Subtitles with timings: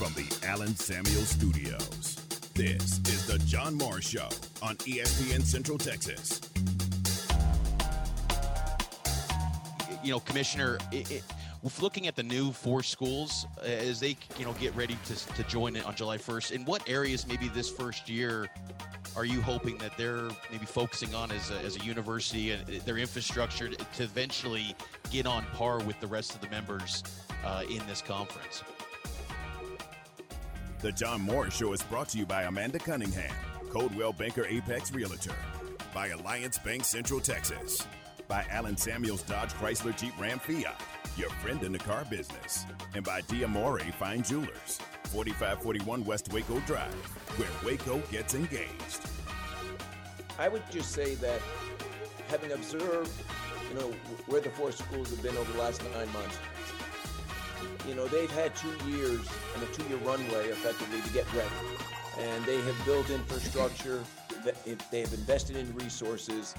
[0.00, 2.16] from the Allen Samuel Studios.
[2.54, 4.30] This is the John Morris Show
[4.62, 6.40] on ESPN Central Texas.
[10.02, 11.22] You know, Commissioner, it, it,
[11.82, 15.42] looking at the new four schools uh, as they, you know, get ready to, to
[15.42, 18.48] join it on July 1st, in what areas maybe this first year
[19.16, 22.96] are you hoping that they're maybe focusing on as a, as a university and their
[22.96, 24.74] infrastructure to eventually
[25.10, 27.04] get on par with the rest of the members
[27.44, 28.62] uh, in this conference?
[30.82, 33.34] The John Morris Show is brought to you by Amanda Cunningham,
[33.68, 35.34] Coldwell Banker Apex Realtor,
[35.92, 37.86] by Alliance Bank Central Texas,
[38.28, 40.80] by Allen Samuels Dodge Chrysler Jeep Ram Fiat,
[41.18, 46.94] your friend in the car business, and by Diamore Fine Jewelers, 4541 West Waco Drive,
[47.36, 49.00] where Waco gets engaged.
[50.38, 51.42] I would just say that
[52.28, 53.12] having observed,
[53.68, 53.92] you know,
[54.28, 56.38] where the four schools have been over the last nine months,
[57.86, 59.20] you know, they've had two years
[59.54, 61.50] and a two-year runway effectively to get ready.
[62.18, 64.02] And they have built infrastructure,
[64.90, 66.54] they have invested in resources,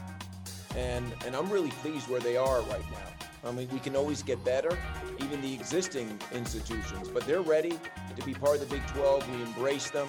[0.76, 3.50] and, and I'm really pleased where they are right now.
[3.50, 4.78] I mean, we can always get better,
[5.20, 7.78] even the existing institutions, but they're ready
[8.16, 9.36] to be part of the Big 12.
[9.36, 10.08] We embrace them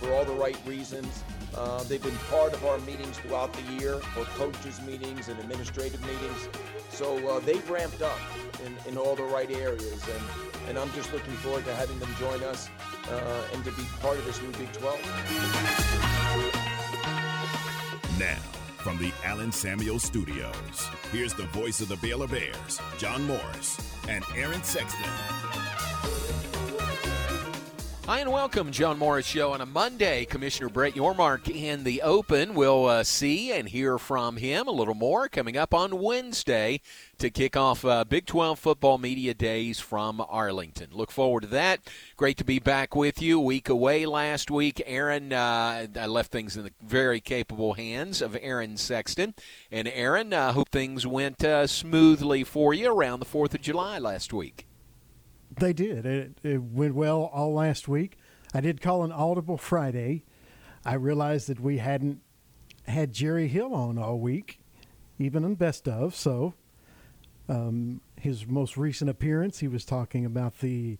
[0.00, 1.22] for all the right reasons.
[1.56, 6.00] Uh, they've been part of our meetings throughout the year, both coaches' meetings and administrative
[6.02, 6.48] meetings.
[6.90, 8.18] So uh, they've ramped up
[8.64, 10.22] in, in all the right areas, and,
[10.68, 12.68] and I'm just looking forward to having them join us
[13.10, 15.00] uh, and to be part of this new Big 12.
[18.18, 18.38] Now,
[18.78, 24.24] from the Allen Samuel Studios, here's the voice of the Baylor Bears, John Morris, and
[24.36, 25.10] Aaron Sexton.
[28.06, 30.26] Hi and welcome, John Morris Show on a Monday.
[30.26, 32.52] Commissioner Brett Yormark in the open.
[32.52, 36.82] We'll uh, see and hear from him a little more coming up on Wednesday
[37.16, 40.90] to kick off uh, Big 12 football media days from Arlington.
[40.92, 41.80] Look forward to that.
[42.18, 43.40] Great to be back with you.
[43.40, 44.82] week away last week.
[44.84, 49.32] Aaron, uh, I left things in the very capable hands of Aaron Sexton.
[49.72, 53.62] And Aaron, I uh, hope things went uh, smoothly for you around the 4th of
[53.62, 54.66] July last week.
[55.58, 56.06] They did.
[56.06, 58.16] It, it went well all last week.
[58.52, 60.24] I did call an audible Friday.
[60.84, 62.20] I realized that we hadn't
[62.86, 64.60] had Jerry Hill on all week,
[65.18, 66.14] even in best of.
[66.14, 66.54] So,
[67.48, 70.98] um, his most recent appearance, he was talking about the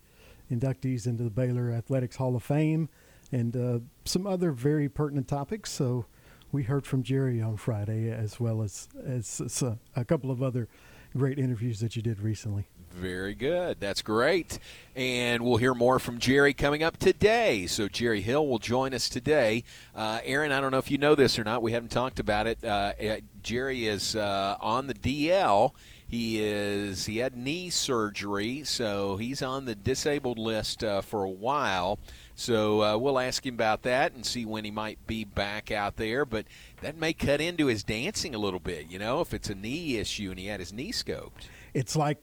[0.51, 2.89] inductees into the Baylor Athletics Hall of Fame
[3.31, 5.71] and uh, some other very pertinent topics.
[5.71, 6.05] So,
[6.51, 10.41] we heard from Jerry on Friday, as well as as, as a, a couple of
[10.41, 10.69] other
[11.15, 12.67] great interviews that you did recently.
[12.95, 13.77] Very good.
[13.81, 14.57] That's great.
[14.95, 17.67] And we'll hear more from Jerry coming up today.
[17.67, 19.65] So, Jerry Hill will join us today.
[19.93, 21.61] Uh, Aaron, I don't know if you know this or not.
[21.61, 22.63] We haven't talked about it.
[22.63, 25.73] Uh, uh Jerry is uh, on the DL.
[26.07, 31.29] He is he had knee surgery, so he's on the disabled list uh, for a
[31.29, 31.99] while.
[32.35, 35.97] So uh, we'll ask him about that and see when he might be back out
[35.97, 36.23] there.
[36.23, 36.45] But
[36.81, 39.97] that may cut into his dancing a little bit, you know, if it's a knee
[39.97, 41.49] issue and he had his knee scoped.
[41.73, 42.19] It's like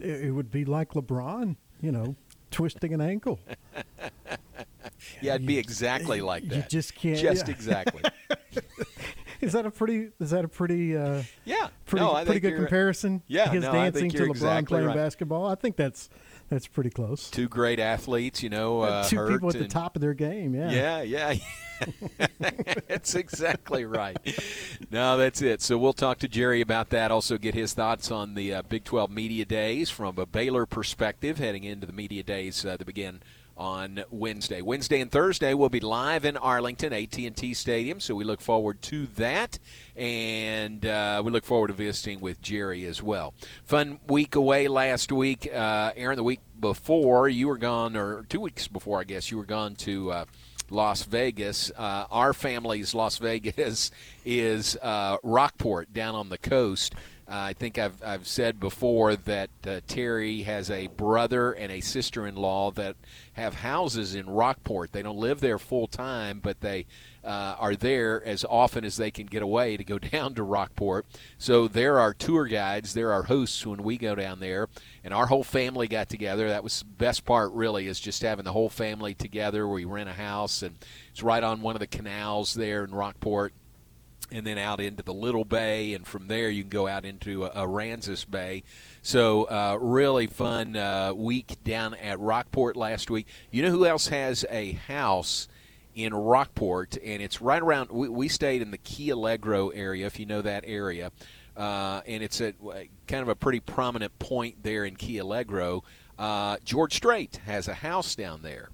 [0.00, 2.16] it would be like LeBron, you know,
[2.50, 3.40] twisting an ankle.
[5.20, 6.56] yeah, it'd be exactly like that.
[6.56, 7.18] You just can't.
[7.18, 7.54] Just yeah.
[7.54, 8.02] exactly.
[9.40, 10.10] is that a pretty?
[10.20, 10.96] Is that a pretty?
[10.96, 13.22] Uh, yeah, pretty, no, pretty good comparison.
[13.26, 14.96] Yeah, his no, dancing to LeBron exactly playing right.
[14.96, 15.46] basketball.
[15.46, 16.08] I think that's
[16.52, 17.30] that's pretty close.
[17.30, 18.82] Two great athletes, you know.
[18.82, 20.54] Uh, Two people at and, the top of their game.
[20.54, 20.70] Yeah.
[20.70, 22.26] Yeah, yeah.
[22.88, 24.18] that's exactly right.
[24.90, 25.62] No, that's it.
[25.62, 27.10] So we'll talk to Jerry about that.
[27.10, 31.38] Also, get his thoughts on the uh, Big 12 media days from a Baylor perspective,
[31.38, 33.22] heading into the media days uh, that begin
[33.56, 34.62] on Wednesday.
[34.62, 39.06] Wednesday and Thursday we'll be live in Arlington, AT&T Stadium, so we look forward to
[39.16, 39.58] that,
[39.96, 43.34] and uh, we look forward to visiting with Jerry as well.
[43.64, 46.16] Fun week away last week, uh, Aaron.
[46.16, 49.74] The week before you were gone, or two weeks before, I guess you were gone
[49.76, 50.12] to.
[50.12, 50.24] Uh,
[50.70, 51.70] Las Vegas.
[51.76, 53.90] Uh, our family's Las Vegas
[54.24, 56.94] is uh, Rockport down on the coast.
[57.32, 61.80] Uh, I think I've, I've said before that uh, Terry has a brother and a
[61.80, 62.94] sister in law that
[63.32, 64.92] have houses in Rockport.
[64.92, 66.84] They don't live there full time, but they
[67.24, 71.06] uh, are there as often as they can get away to go down to Rockport.
[71.38, 74.68] So there are tour guides, there are hosts when we go down there,
[75.02, 76.50] and our whole family got together.
[76.50, 79.66] That was the best part, really, is just having the whole family together.
[79.66, 80.76] We rent a house, and
[81.10, 83.54] it's right on one of the canals there in Rockport
[84.32, 87.44] and then out into the Little Bay, and from there you can go out into
[87.44, 88.64] uh, Aransas Bay.
[89.02, 93.26] So, uh, really fun uh, week down at Rockport last week.
[93.50, 95.48] You know who else has a house
[95.94, 97.90] in Rockport, and it's right around.
[97.90, 101.12] We, we stayed in the Key Allegro area, if you know that area,
[101.56, 102.54] uh, and it's a
[103.06, 105.84] kind of a pretty prominent point there in Key Allegro.
[106.18, 108.70] Uh, George Strait has a house down there.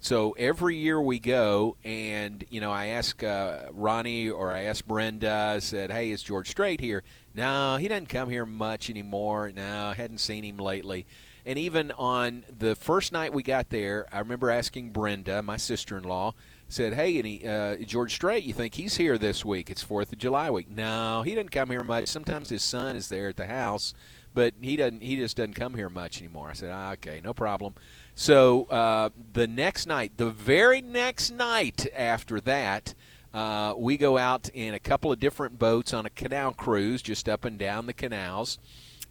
[0.00, 4.84] So every year we go, and you know, I ask uh, Ronnie or I ask
[4.86, 7.02] Brenda, I said, "Hey, is George Strait here?"
[7.34, 9.50] No, he doesn't come here much anymore.
[9.54, 11.06] No, I hadn't seen him lately.
[11.44, 16.34] And even on the first night we got there, I remember asking Brenda, my sister-in-law,
[16.68, 18.44] said, "Hey, any uh, George Strait?
[18.44, 19.68] You think he's here this week?
[19.68, 22.06] It's Fourth of July week." No, he doesn't come here much.
[22.06, 23.94] Sometimes his son is there at the house,
[24.38, 25.02] but he doesn't.
[25.02, 26.48] He just doesn't come here much anymore.
[26.48, 27.74] I said, ah, "Okay, no problem."
[28.14, 32.94] So uh, the next night, the very next night after that,
[33.34, 37.28] uh, we go out in a couple of different boats on a canal cruise, just
[37.28, 38.60] up and down the canals.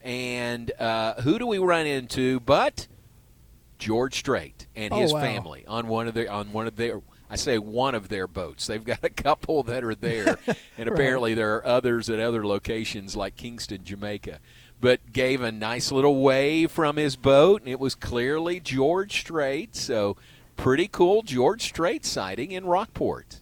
[0.01, 2.39] And uh, who do we run into?
[2.39, 2.87] But
[3.77, 5.19] George Strait and Oh, his wow.
[5.19, 7.01] family on one of their on one of their.
[7.29, 8.65] I say one of their boats.
[8.65, 10.39] They've got a couple that are there,
[10.77, 14.39] and apparently there are others at other locations like Kingston, Jamaica
[14.79, 19.75] but gave a nice little wave from his boat, and it was clearly George Strait.
[19.75, 20.17] So,
[20.55, 23.41] pretty cool George Strait sighting in Rockport.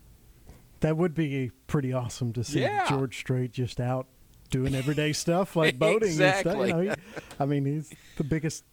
[0.82, 2.88] That would be pretty awesome to see Yeah.
[2.90, 4.08] George Strait just out
[4.50, 6.52] doing everyday stuff like boating Exactly.
[6.52, 6.80] and stuff.
[6.84, 8.64] You know, he- I mean, he's the biggest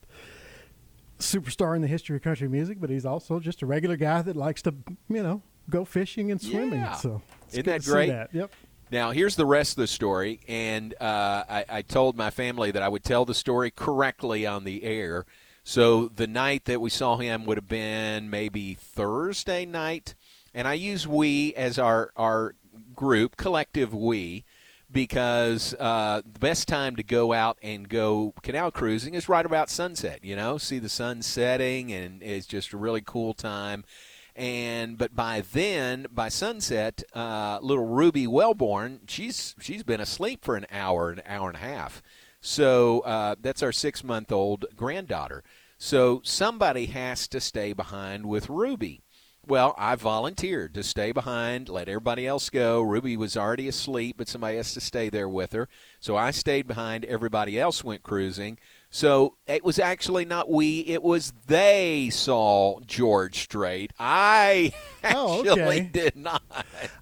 [1.19, 4.37] superstar in the history of country music, but he's also just a regular guy that
[4.37, 4.75] likes to,
[5.09, 6.81] you know, go fishing and swimming.
[6.81, 6.95] Yeah.
[6.95, 8.09] So Isn't that great?
[8.09, 8.35] That.
[8.35, 8.53] Yep.
[8.93, 12.83] Now, here's the rest of the story, and uh, I, I told my family that
[12.83, 15.25] I would tell the story correctly on the air.
[15.65, 20.15] So the night that we saw him would have been maybe Thursday night,
[20.53, 22.55] and I use we as our our
[22.95, 24.45] group, collective we,
[24.91, 29.71] because uh, the best time to go out and go canal cruising is right about
[29.71, 30.23] sunset.
[30.23, 33.85] You know, see the sun setting, and it's just a really cool time
[34.35, 40.57] and but by then by sunset uh, little ruby wellborn she's she's been asleep for
[40.57, 42.03] an hour an hour and a half.
[42.41, 45.45] So uh, that's our six month old granddaughter.
[45.79, 49.03] So somebody has to stay behind with ruby.
[49.45, 52.81] Well i volunteered to stay behind let everybody else go.
[52.81, 55.69] Ruby was already asleep but somebody has to stay there with her.
[56.01, 57.05] So i stayed behind.
[57.05, 58.59] Everybody else went cruising
[58.95, 63.93] so it was actually not we, it was they saw George Strait.
[63.99, 64.73] I
[65.03, 65.81] Oh, actually okay.
[65.91, 66.43] did not.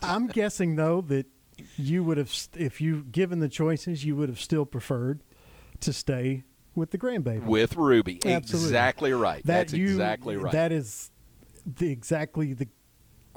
[0.00, 1.26] I'm guessing though that
[1.76, 5.22] you would have, if you given the choices, you would have still preferred
[5.80, 6.44] to stay
[6.74, 7.44] with the grandbaby.
[7.44, 8.20] With Ruby.
[8.24, 8.68] Absolutely.
[8.68, 9.44] Exactly right.
[9.44, 10.52] That That's you, exactly right.
[10.52, 11.10] That is
[11.66, 12.68] the exactly the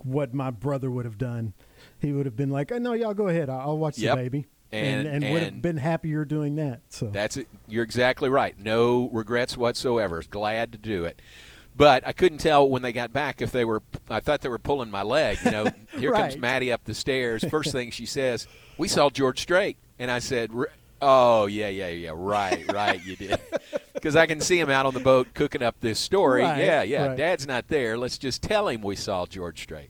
[0.04, 1.54] what my brother would have done.
[2.00, 3.50] He would have been like, "Oh no, y'all go ahead.
[3.50, 4.16] I'll, I'll watch Yep.
[4.18, 6.82] the baby," And- and, would have been happier doing that.
[6.90, 7.48] So That's it.
[7.68, 8.58] You're exactly right.
[8.60, 10.24] No regrets whatsoever.
[10.30, 11.22] Glad to do it.
[11.76, 13.82] But I couldn't tell when they got back if they were.
[14.10, 15.40] I thought they were pulling my leg.
[15.44, 15.66] You know,
[15.98, 17.44] here comes Maddie up the stairs.
[17.50, 18.48] First thing she says,
[18.78, 20.52] "We saw George Strait," and I said,
[21.02, 23.40] "Oh yeah, yeah, yeah, right, right, you did."
[23.94, 26.44] Because I can see him out on the boat cooking up this story.
[26.44, 27.08] Right, yeah, yeah.
[27.08, 27.18] right.
[27.18, 27.98] Dad's not there.
[27.98, 29.90] Let's just tell him we saw George Strait.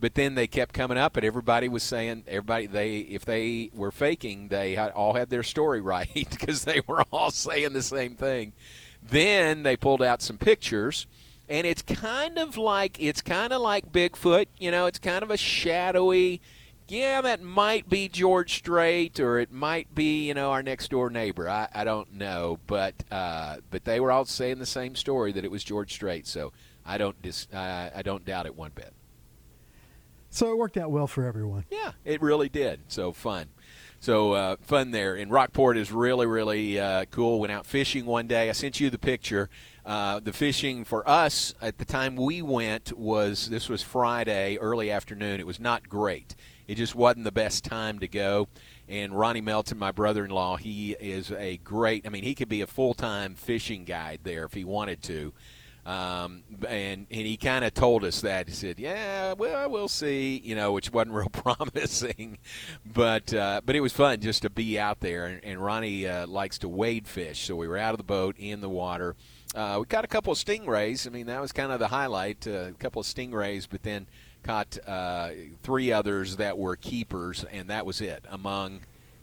[0.00, 3.90] But then they kept coming up, and everybody was saying everybody they if they were
[3.90, 8.14] faking, they had, all had their story right because they were all saying the same
[8.16, 8.52] thing.
[9.02, 11.06] Then they pulled out some pictures,
[11.48, 14.46] and it's kind of like it's kind of like Bigfoot.
[14.58, 16.40] You know, it's kind of a shadowy.
[16.88, 21.10] Yeah, that might be George Strait, or it might be you know our next door
[21.10, 21.48] neighbor.
[21.48, 25.44] I, I don't know, but uh, but they were all saying the same story that
[25.44, 26.26] it was George Strait.
[26.26, 26.52] So
[26.84, 28.92] I don't dis, uh, I don't doubt it one bit.
[30.30, 31.64] So it worked out well for everyone.
[31.70, 32.80] Yeah, it really did.
[32.88, 33.48] So fun.
[34.00, 35.14] So uh, fun there.
[35.14, 37.38] And Rockport is really, really uh, cool.
[37.38, 38.48] Went out fishing one day.
[38.48, 39.50] I sent you the picture.
[39.84, 44.90] Uh, the fishing for us at the time we went was this was Friday, early
[44.90, 45.38] afternoon.
[45.38, 46.34] It was not great.
[46.66, 48.48] It just wasn't the best time to go.
[48.88, 52.06] And Ronnie Melton, my brother-in-law, he is a great.
[52.06, 55.32] I mean, he could be a full-time fishing guide there if he wanted to.
[55.86, 60.40] Um, and and he kind of told us that he said, "Yeah, well, we'll see,"
[60.44, 62.38] you know, which wasn't real promising,
[62.84, 65.26] but uh, but it was fun just to be out there.
[65.26, 68.36] And, and Ronnie uh, likes to wade fish, so we were out of the boat
[68.38, 69.16] in the water.
[69.54, 71.06] Uh, we caught a couple of stingrays.
[71.06, 72.46] I mean, that was kind of the highlight.
[72.46, 74.06] Uh, a couple of stingrays, but then
[74.42, 75.30] caught uh,
[75.62, 78.24] three others that were keepers, and that was it.
[78.28, 78.80] Among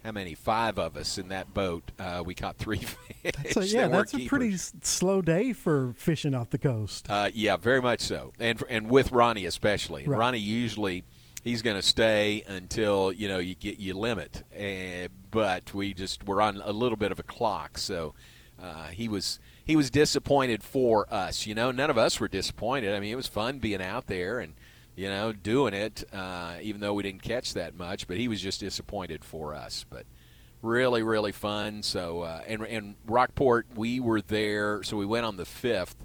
[0.07, 0.35] how many?
[0.35, 1.91] Five of us in that boat.
[1.99, 2.77] Uh, we caught three
[3.23, 3.33] fish.
[3.51, 7.07] So yeah, that that's a pretty s- slow day for fishing off the coast.
[7.09, 10.05] Uh, yeah, very much so, and and with Ronnie especially.
[10.07, 10.17] Right.
[10.17, 11.03] Ronnie usually
[11.43, 16.23] he's going to stay until you know you get you limit, uh, but we just
[16.23, 18.13] we're on a little bit of a clock, so
[18.63, 21.45] uh, he was he was disappointed for us.
[21.45, 22.95] You know, none of us were disappointed.
[22.95, 24.53] I mean, it was fun being out there and
[24.97, 28.07] you know doing it, uh, even though we didn't catch that much.
[28.07, 29.85] But he was just disappointed for us.
[29.89, 30.05] But
[30.61, 31.83] Really, really fun.
[31.83, 35.95] So, uh, and, and Rockport, we were there, so we went on the 5th,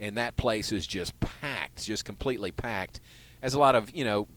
[0.00, 3.00] and that place is just packed, just completely packed.
[3.40, 4.28] As a lot of, you know,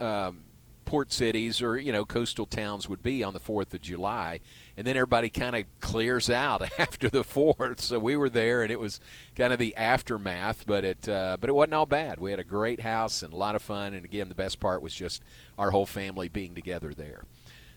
[0.00, 0.40] um,
[0.84, 4.40] port cities or, you know, coastal towns would be on the 4th of July.
[4.76, 7.80] And then everybody kind of clears out after the 4th.
[7.80, 9.00] So we were there, and it was
[9.36, 12.18] kind of the aftermath, but it, uh, but it wasn't all bad.
[12.18, 13.94] We had a great house and a lot of fun.
[13.94, 15.22] And again, the best part was just
[15.58, 17.24] our whole family being together there.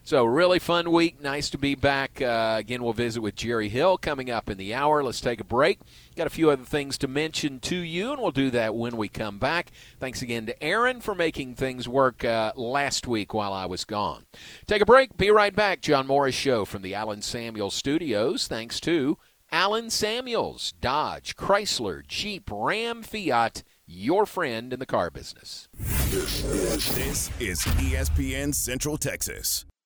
[0.08, 1.22] So, really fun week.
[1.22, 2.22] Nice to be back.
[2.22, 5.04] Uh, again, we'll visit with Jerry Hill coming up in the hour.
[5.04, 5.80] Let's take a break.
[6.16, 9.10] Got a few other things to mention to you, and we'll do that when we
[9.10, 9.70] come back.
[10.00, 14.28] Thanks again to Aaron for making things work uh, last week while I was gone.
[14.66, 15.18] Take a break.
[15.18, 15.82] Be right back.
[15.82, 18.48] John Morris Show from the Allen Samuels Studios.
[18.48, 19.18] Thanks to
[19.52, 25.68] Allen Samuels, Dodge, Chrysler, Jeep, Ram, Fiat your friend in the car business.
[25.78, 29.66] This is ESPN Central Texas.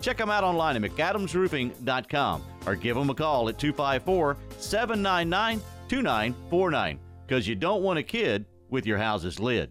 [0.00, 6.98] Check them out online at McAdamsRoofing.com or give them a call at 254 799 2949
[7.26, 9.70] because you don't want a kid with your house's lid.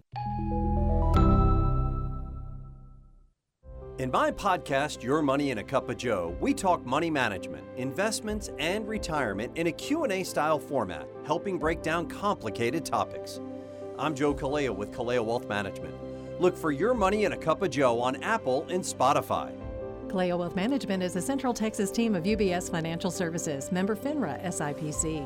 [4.00, 8.52] In my podcast, Your Money in a Cup of Joe, we talk money management, investments,
[8.60, 13.40] and retirement in a Q&A style format, helping break down complicated topics.
[13.98, 15.96] I'm Joe Kalea with Kalea Wealth Management.
[16.40, 19.52] Look for Your Money in a Cup of Joe on Apple and Spotify.
[20.08, 25.26] Kaleo Wealth Management is a Central Texas team of UBS Financial Services, member FINRA SIPC.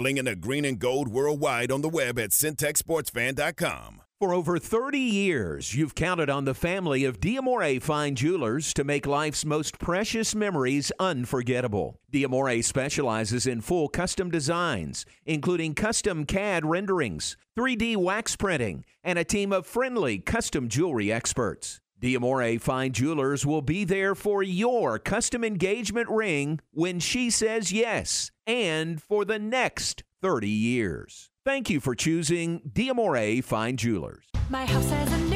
[0.00, 4.00] Flinging the green and gold worldwide on the web at centexsportsfan.com.
[4.18, 9.06] For over 30 years, you've counted on the family of Diamore Fine Jewelers to make
[9.06, 12.00] life's most precious memories unforgettable.
[12.10, 19.24] Diamore specializes in full custom designs, including custom CAD renderings, 3D wax printing, and a
[19.24, 21.79] team of friendly custom jewelry experts.
[22.00, 28.30] Diamore Fine Jewelers will be there for your custom engagement ring when she says yes
[28.46, 31.28] and for the next 30 years.
[31.44, 34.24] Thank you for choosing Diamore Fine Jewelers.
[34.48, 35.29] My house has a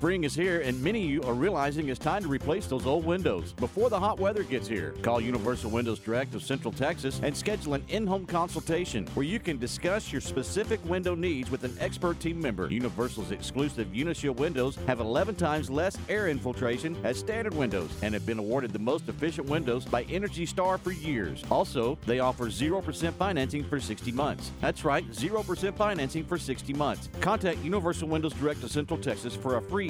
[0.00, 3.04] Spring is here, and many of you are realizing it's time to replace those old
[3.04, 4.94] windows before the hot weather gets here.
[5.02, 9.38] Call Universal Windows Direct of Central Texas and schedule an in home consultation where you
[9.38, 12.66] can discuss your specific window needs with an expert team member.
[12.70, 18.24] Universal's exclusive Unishield windows have 11 times less air infiltration as standard windows and have
[18.24, 21.44] been awarded the most efficient windows by Energy Star for years.
[21.50, 24.50] Also, they offer 0% financing for 60 months.
[24.62, 27.10] That's right, 0% financing for 60 months.
[27.20, 29.89] Contact Universal Windows Direct of Central Texas for a free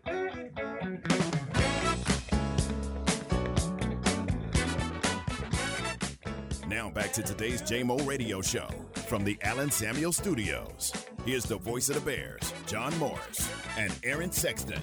[6.71, 8.69] Now back to today's JMO Radio Show
[9.05, 10.93] from the Allen Samuel Studios.
[11.25, 14.79] Here's the voice of the Bears, John Morris and Aaron Sexton.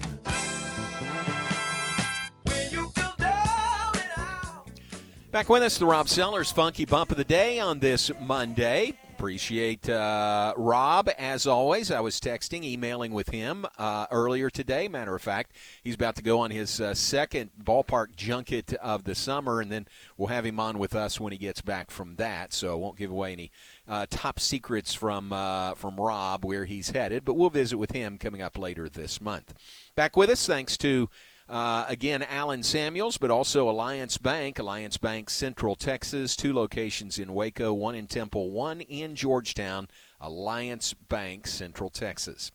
[5.31, 8.93] Back with us, the Rob Sellers Funky Bump of the Day on this Monday.
[9.19, 11.91] Appreciate uh, Rob as always.
[11.91, 14.87] I was texting, emailing with him uh, earlier today.
[14.87, 19.17] Matter of fact, he's about to go on his uh, second ballpark junket of the
[19.17, 22.53] summer, and then we'll have him on with us when he gets back from that.
[22.53, 23.51] So I won't give away any
[23.89, 28.19] uh, top secrets from uh, from Rob where he's headed, but we'll visit with him
[28.19, 29.53] coming up later this month.
[29.97, 31.11] Back with us, thanks to
[31.49, 37.33] uh, again, Allen Samuels, but also Alliance Bank, Alliance Bank Central Texas, two locations in
[37.33, 39.89] Waco, one in Temple, one in Georgetown,
[40.21, 42.53] Alliance Bank Central Texas.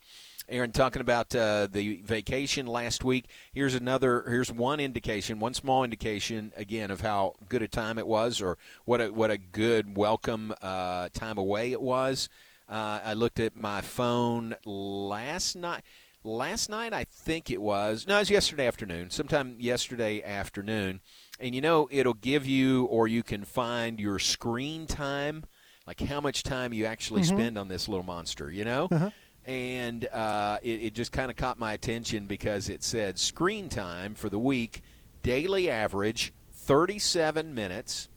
[0.50, 3.26] Aaron, talking about uh, the vacation last week.
[3.54, 4.24] Here's another.
[4.28, 8.58] Here's one indication, one small indication again of how good a time it was, or
[8.86, 12.28] what a what a good welcome uh, time away it was.
[12.70, 15.84] Uh, I looked at my phone last night
[16.24, 18.06] last night I think it was.
[18.08, 19.10] No, it was yesterday afternoon.
[19.10, 21.02] Sometime yesterday afternoon.
[21.40, 25.44] And you know, it'll give you or you can find your screen time,
[25.88, 27.28] like how much time you actually Mhm.
[27.28, 28.88] spend on this little monster, you know?
[28.92, 29.10] Uh-huh.
[29.46, 34.16] And uh, it, it just kind of caught my attention because it said screen time
[34.16, 34.82] for the week,
[35.22, 38.08] daily average 37 minutes,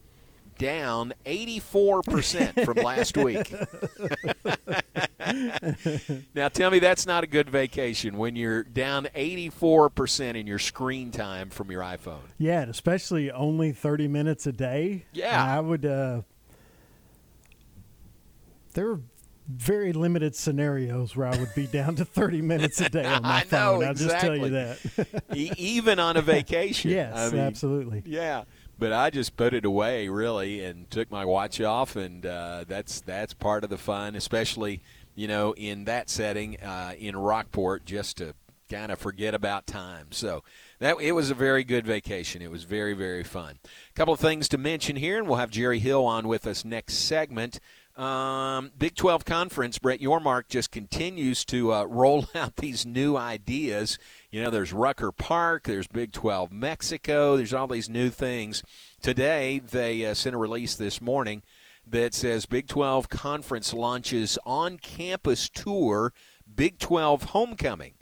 [0.57, 3.53] down 84% from last week.
[6.35, 11.11] now tell me that's not a good vacation when you're down 84% in your screen
[11.11, 12.21] time from your iPhone.
[12.37, 15.05] Yeah, especially only 30 minutes a day.
[15.13, 15.43] Yeah.
[15.43, 15.85] I would.
[15.85, 16.21] Uh,
[18.73, 19.01] there are
[19.47, 23.29] very limited scenarios where I would be down to 30 minutes a day on my
[23.29, 23.83] I know, phone.
[23.85, 25.23] I'll just tell you that.
[25.33, 26.91] Even on a vacation.
[26.97, 28.03] yes, I mean, absolutely.
[28.05, 28.43] Yeah,
[28.79, 33.01] but I just put it away really and took my watch off, and uh, that's
[33.01, 34.81] that's part of the fun, especially
[35.15, 38.33] you know in that setting uh, in Rockport, just to
[38.69, 40.07] kind of forget about time.
[40.11, 40.43] So
[40.79, 42.41] that it was a very good vacation.
[42.41, 43.59] It was very very fun.
[43.65, 46.63] A couple of things to mention here, and we'll have Jerry Hill on with us
[46.63, 47.59] next segment.
[47.97, 53.97] Um, Big 12 Conference, Brett Yormark just continues to uh, roll out these new ideas.
[54.29, 58.61] You know, there's Rucker Park, there's Big 12 Mexico, there's all these new things.
[59.01, 61.41] Today, they uh, sent a release this morning
[61.87, 66.13] that says Big 12 Conference launches on campus tour
[66.55, 67.93] Big 12 Homecoming.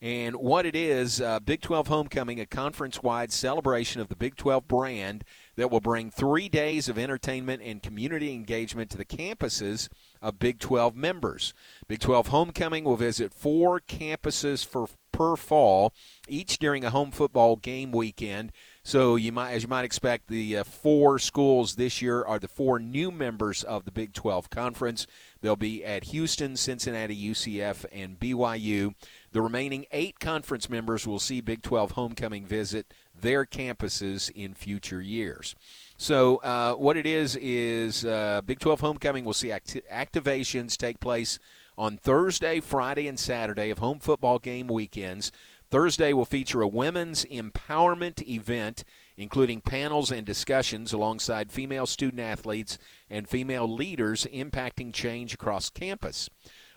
[0.00, 4.34] And what it is, uh, Big 12 Homecoming, a conference wide celebration of the Big
[4.34, 5.24] 12 brand
[5.56, 9.88] that will bring three days of entertainment and community engagement to the campuses
[10.20, 11.52] of Big 12 members.
[11.88, 15.92] Big 12 Homecoming will visit four campuses for per fall,
[16.26, 18.50] each during a home football game weekend.
[18.82, 22.48] So you might, as you might expect, the uh, four schools this year are the
[22.48, 25.06] four new members of the Big 12 Conference.
[25.40, 28.94] They'll be at Houston, Cincinnati, UCF, and BYU.
[29.30, 35.00] The remaining eight conference members will see Big 12 Homecoming visit their campuses in future
[35.00, 35.54] years.
[35.96, 41.00] So, uh, what it is is uh, Big 12 Homecoming will see acti- activations take
[41.00, 41.38] place
[41.78, 45.32] on Thursday, Friday, and Saturday of home football game weekends.
[45.70, 48.84] Thursday will feature a women's empowerment event,
[49.16, 52.76] including panels and discussions alongside female student athletes
[53.08, 56.28] and female leaders impacting change across campus.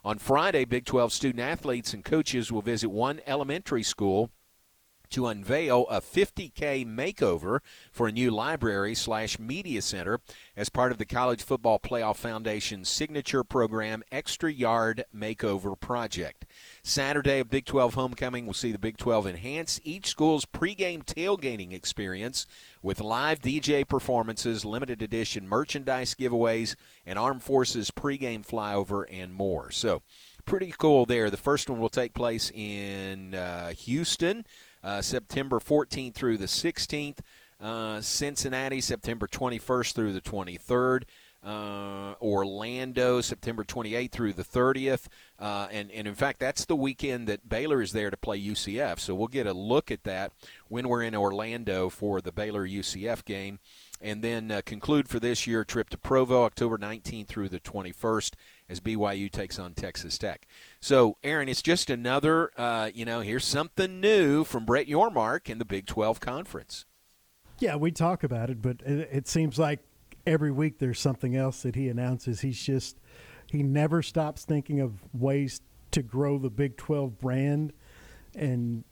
[0.05, 4.29] On Friday, Big 12 student athletes and coaches will visit one elementary school
[5.11, 7.59] to unveil a 50K makeover
[7.91, 10.19] for a new library slash media center
[10.55, 16.45] as part of the College Football Playoff Foundation's signature program, Extra Yard Makeover Project.
[16.83, 21.73] Saturday of Big 12 homecoming will see the Big 12 enhance each school's pregame tailgating
[21.73, 22.45] experience
[22.81, 29.71] with live DJ performances, limited edition merchandise giveaways, and Armed Forces pregame flyover and more.
[29.71, 30.01] So,
[30.45, 31.29] pretty cool there.
[31.29, 34.45] The first one will take place in uh, Houston
[34.85, 37.17] uh, September 14th through the 16th.
[37.59, 41.03] Uh, Cincinnati, September 21st through the 23rd.
[41.43, 45.07] Uh, Orlando, September 28th through the 30th.
[45.39, 48.99] Uh, and, and in fact, that's the weekend that Baylor is there to play UCF.
[48.99, 50.31] So we'll get a look at that
[50.69, 53.59] when we're in Orlando for the Baylor UCF game.
[54.01, 58.33] And then uh, conclude for this year trip to Provo, October 19th through the 21st
[58.69, 60.47] as BYU takes on Texas Tech.
[60.79, 65.59] So, Aaron, it's just another, uh, you know, here's something new from Brett Yormark in
[65.59, 66.85] the Big 12 Conference.
[67.59, 69.79] Yeah, we talk about it, but it, it seems like
[70.25, 72.41] every week there's something else that he announces.
[72.41, 72.97] He's just
[73.51, 77.71] he never stops thinking of ways to grow the Big 12 brand
[78.33, 78.83] and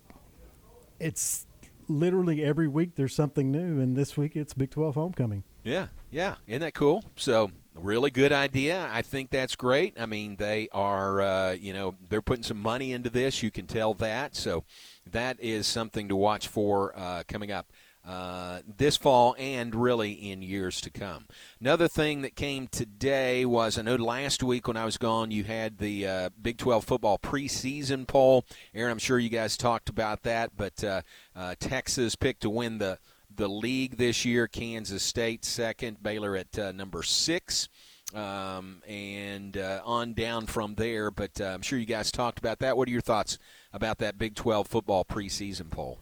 [1.00, 1.46] it's
[1.90, 5.44] literally every week there's something new and this week it's Big 12 homecoming.
[5.64, 6.36] Yeah, yeah.
[6.48, 7.04] Isn't that cool?
[7.16, 8.90] So, really good idea.
[8.92, 10.00] I think that's great.
[10.00, 13.42] I mean, they are, uh, you know, they're putting some money into this.
[13.44, 14.36] You can tell that.
[14.36, 14.64] So,
[15.10, 17.68] that is something to watch for uh, coming up.
[18.06, 21.26] uh, this fall and really in years to come.
[21.62, 25.46] Another thing that came today was I know last week when I was gone, you
[25.46, 28.46] had the uh, Big 12 football preseason poll.
[28.74, 31.02] Aaron, I'm sure you guys talked about that, but uh,
[31.36, 33.00] uh, Texas picked to win the
[33.36, 34.48] the league this year.
[34.48, 37.70] Kansas State second, Baylor at uh, number six.
[38.14, 42.60] Um, and uh, on down from there, but uh, I'm sure you guys talked about
[42.60, 42.78] that.
[42.78, 43.40] What are your thoughts
[43.72, 45.98] about that Big 12 football preseason poll?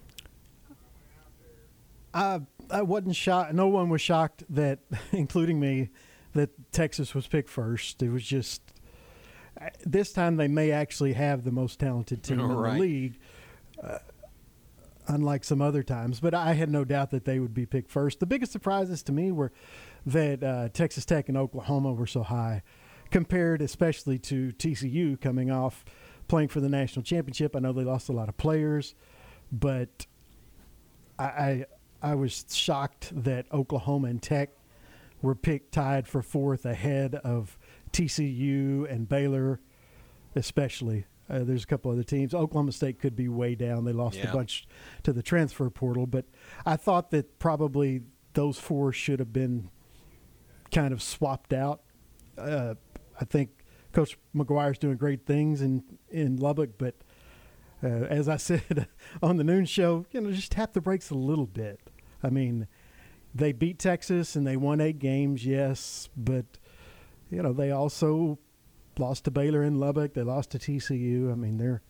[2.13, 3.54] I I wasn't shocked.
[3.54, 4.80] No one was shocked that,
[5.13, 5.89] including me,
[6.34, 8.02] that Texas was picked first.
[8.04, 8.62] It was just
[9.60, 12.74] uh, this time they may actually have the most talented team in Right.
[12.74, 13.20] the league,
[13.82, 14.00] uh,
[15.07, 16.19] unlike some other times.
[16.19, 18.19] But I had no doubt that they would be picked first.
[18.19, 19.51] The biggest surprises to me were
[20.05, 22.63] that uh, Texas Tech and Oklahoma were so high,
[23.09, 25.85] compared especially to TCU coming off
[26.27, 27.55] playing for the national championship.
[27.55, 28.95] I know they lost a lot of players,
[29.51, 30.05] but
[31.19, 31.65] I, I
[32.01, 34.49] I was shocked that Oklahoma and Tech
[35.21, 37.59] were picked tied for fourth ahead of
[37.91, 39.59] TCU and Baylor,
[40.35, 41.05] especially.
[41.29, 42.34] Uh, there's a couple other teams.
[42.34, 43.86] Oklahoma State could be way down.
[43.86, 44.29] They lost Yeah.
[44.29, 44.67] a bunch
[45.03, 46.25] to the transfer portal, but
[46.65, 48.01] I thought that probably
[48.34, 49.69] those four should have been
[50.71, 51.81] kind of swapped out.
[52.38, 52.75] Uh,
[53.19, 53.51] I think
[53.93, 56.95] Coach McGuire's doing great things in in Lubbock, but
[57.84, 58.88] uh, as I said
[59.21, 61.79] on the noon show, you know, just tap the brakes a little bit.
[62.23, 62.67] I mean,
[63.34, 66.45] they beat Texas and they won eight games, yes, but
[67.29, 68.39] you know they also
[68.97, 70.13] lost to Baylor in Lubbock.
[70.13, 71.32] They lost to TCU.
[71.32, 71.82] I mean, they're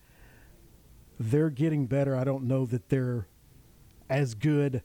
[1.20, 2.16] they're getting better.
[2.16, 3.26] I don't know that they're
[4.08, 4.82] as good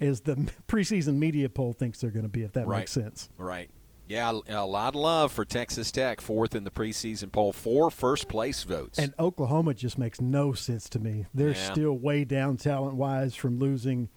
[0.00, 0.34] as the
[0.68, 2.42] preseason media poll thinks they're going to be.
[2.42, 2.80] If that Right.
[2.80, 3.28] makes sense.
[3.38, 3.70] Right.
[4.06, 8.26] Yeah, a lot of love for Texas Tech, fourth in the preseason poll, four first
[8.26, 8.98] place votes.
[8.98, 11.26] And Oklahoma just makes no sense to me.
[11.34, 11.72] They're Yeah.
[11.72, 14.08] still way down talent wise from losing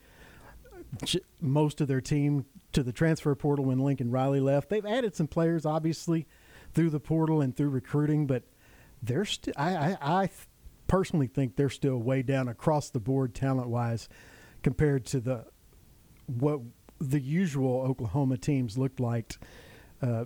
[0.73, 1.05] uh,
[1.41, 4.69] most of their team to the transfer portal when Lincoln Riley left.
[4.69, 6.25] They've added some players, obviously,
[6.73, 8.43] through the portal and through recruiting, but
[9.01, 9.53] they're still.
[9.57, 10.29] I, I, I
[10.87, 14.09] personally think they're still way down across the board talent wise
[14.63, 15.45] compared to the
[16.27, 16.61] what
[16.99, 19.37] the usual Oklahoma teams looked like
[20.01, 20.25] uh,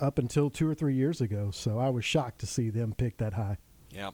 [0.00, 1.50] up until two or three years ago.
[1.52, 3.58] So I was shocked to see them pick that high.
[3.90, 4.10] Yeah.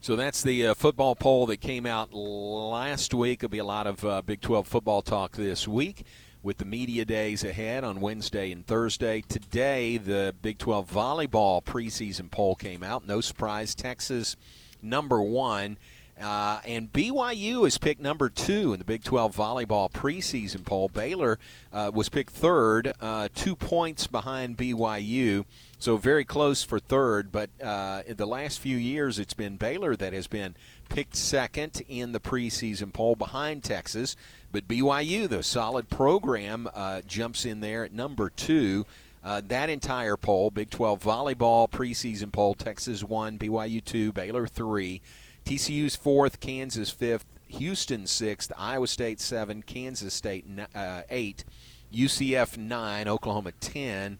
[0.00, 3.40] So that's the uh, football poll that came out last week.
[3.40, 6.04] There'll be a lot of uh, Big 12 football talk this week
[6.48, 9.20] with the media days ahead on Wednesday and Thursday.
[9.28, 13.06] Today, the Big 12 volleyball preseason poll came out.
[13.06, 14.34] No surprise, Texas
[14.80, 15.76] number one.
[16.18, 20.88] Uh, and BYU is picked number two in the Big 12 volleyball preseason poll.
[20.88, 21.38] Baylor
[21.70, 25.44] uh, was picked third, uh, two points behind BYU,
[25.78, 27.30] so very close for third.
[27.30, 30.56] But uh, in the last few years, it's been Baylor that has been
[30.88, 34.16] picked second in the preseason poll behind Texas.
[34.50, 38.86] But BYU, the solid program, uh, jumps in there at number two.
[39.22, 45.02] Uh, that entire poll, Big 12 volleyball preseason poll, Texas one, BYU two, Baylor three.
[45.44, 51.44] TCU's fourth, Kansas fifth, Houston sixth, Iowa State seven, Kansas State uh, eight,
[51.92, 54.18] UCF nine, Oklahoma ten,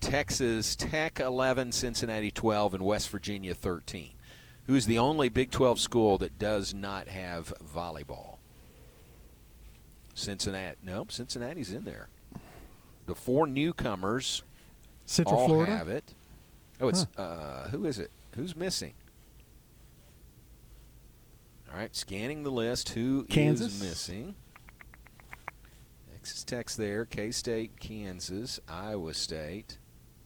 [0.00, 4.12] Texas Tech eleven, Cincinnati twelve, and West Virginia thirteen.
[4.66, 8.38] Who's the only Big 12 school that does not have volleyball?
[10.14, 10.76] Cincinnati.
[10.82, 12.08] Nope, Cincinnati's in there.
[13.06, 14.42] The four newcomers
[15.04, 15.76] Central all Florida?
[15.76, 16.14] have it.
[16.80, 18.10] Oh, it's uh, who is it?
[18.36, 18.94] Who's missing?
[21.70, 22.90] All right, scanning the list.
[22.90, 23.82] Who is Kansas?
[23.82, 24.34] missing?
[26.12, 27.04] Texas Tech's there.
[27.04, 29.78] K State, Kansas, Iowa State,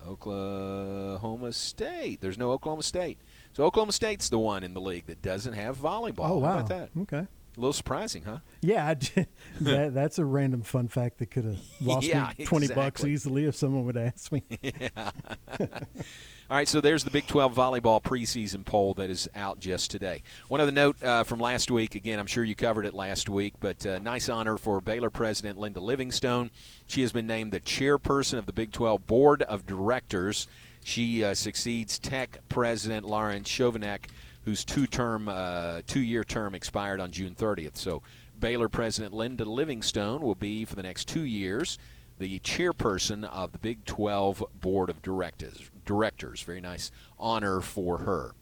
[0.07, 2.20] Oklahoma State.
[2.20, 3.18] There's no Oklahoma State.
[3.59, 6.21] So Oklahoma State's the one in the league that doesn't have volleyball.
[6.21, 6.55] Oh, How wow.
[6.59, 6.90] about that?
[6.97, 7.16] Okay.
[7.16, 8.38] A little surprising, huh?
[8.61, 8.94] Yeah,
[9.62, 13.47] that, that's a random fun fact that could have lost Yeah, me 20 bucks easily
[13.47, 14.44] if someone would ask me.
[14.62, 15.11] yeah.
[15.59, 20.23] All right, so there's the Big 12 volleyball preseason poll that is out just today.
[20.47, 23.55] One other note uh, from last week, again, I'm sure you covered it last week,
[23.59, 26.53] but uh, nice honor for Baylor President Linda Livingstone.
[26.87, 30.47] She has been named the chairperson of the Big 12 Board of Directors.
[30.88, 34.07] She uh, succeeds Tech President Lawrence Schovanec,
[34.46, 37.77] whose two-term, uh, two-year term expired on June 30th.
[37.77, 38.01] So
[38.40, 41.77] Baylor President Linda Livingstone will be for the next two years
[42.18, 45.70] the chairperson of the Big 12 Board of Directors.
[45.85, 48.33] Directors, very nice honor for her.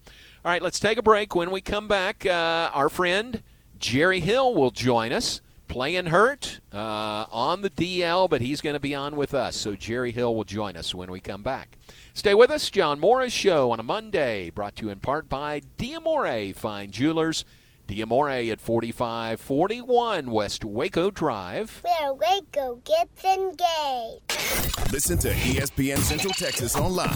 [0.45, 1.35] All right, let's take a break.
[1.35, 3.43] When we come back, uh, our friend
[3.77, 5.41] Jerry Hill will join us.
[5.67, 9.57] Playing hurt uh, on the DL, but he's going to be on with us.
[9.57, 11.77] So Jerry Hill will join us when we come back.
[12.17, 15.61] Stay with us, John Morris Show on a Monday, brought to you in part by
[15.77, 17.45] Diamore Fine Jewelers.
[17.87, 21.83] Diamore at 4541 West Waco Drive.
[21.83, 24.91] Where Waco gets engaged.
[24.91, 27.11] Listen to ESPN Central Texas online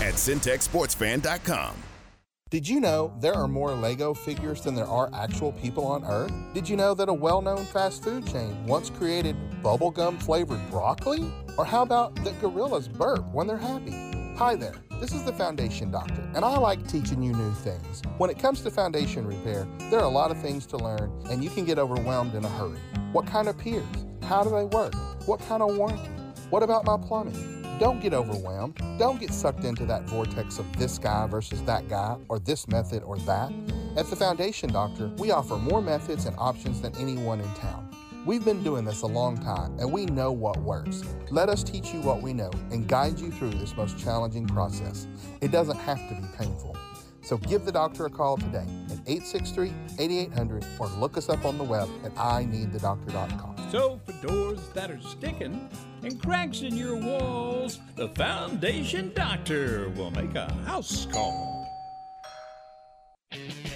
[0.00, 1.74] at centexsportsfan.com.
[2.48, 6.32] Did you know there are more Lego figures than there are actual people on Earth?
[6.54, 11.28] Did you know that a well known fast food chain once created bubblegum flavored broccoli?
[11.58, 14.05] Or how about that gorillas burp when they're happy?
[14.36, 18.02] Hi there, this is the Foundation Doctor, and I like teaching you new things.
[18.18, 21.42] When it comes to foundation repair, there are a lot of things to learn, and
[21.42, 22.76] you can get overwhelmed in a hurry.
[23.12, 23.86] What kind of piers?
[24.24, 24.94] How do they work?
[25.24, 26.10] What kind of warranty?
[26.50, 27.78] What about my plumbing?
[27.80, 28.78] Don't get overwhelmed.
[28.98, 33.02] Don't get sucked into that vortex of this guy versus that guy, or this method
[33.04, 33.50] or that.
[33.96, 37.85] At the Foundation Doctor, we offer more methods and options than anyone in town.
[38.26, 41.04] We've been doing this a long time and we know what works.
[41.30, 45.06] Let us teach you what we know and guide you through this most challenging process.
[45.40, 46.76] It doesn't have to be painful.
[47.22, 51.56] So give the doctor a call today at 863 8800 or look us up on
[51.56, 53.54] the web at ineedthedoctor.com.
[53.70, 55.68] So, for doors that are sticking
[56.02, 61.66] and cracks in your walls, the Foundation Doctor will make a house call.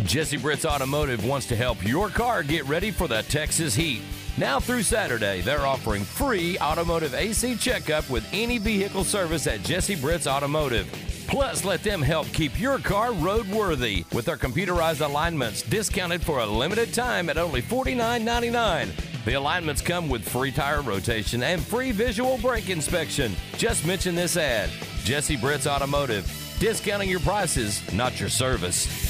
[0.04, 4.00] Jesse Britt's Automotive wants to help your car get ready for the Texas heat.
[4.38, 9.96] Now through Saturday, they're offering free automotive AC checkup with any vehicle service at Jesse
[9.96, 10.88] Britt's Automotive.
[11.26, 16.46] Plus, let them help keep your car roadworthy with their computerized alignments discounted for a
[16.46, 19.24] limited time at only $49.99.
[19.24, 23.36] The alignments come with free tire rotation and free visual brake inspection.
[23.58, 24.70] Just mention this ad
[25.04, 26.24] Jesse Britt's Automotive.
[26.58, 29.09] Discounting your prices, not your service.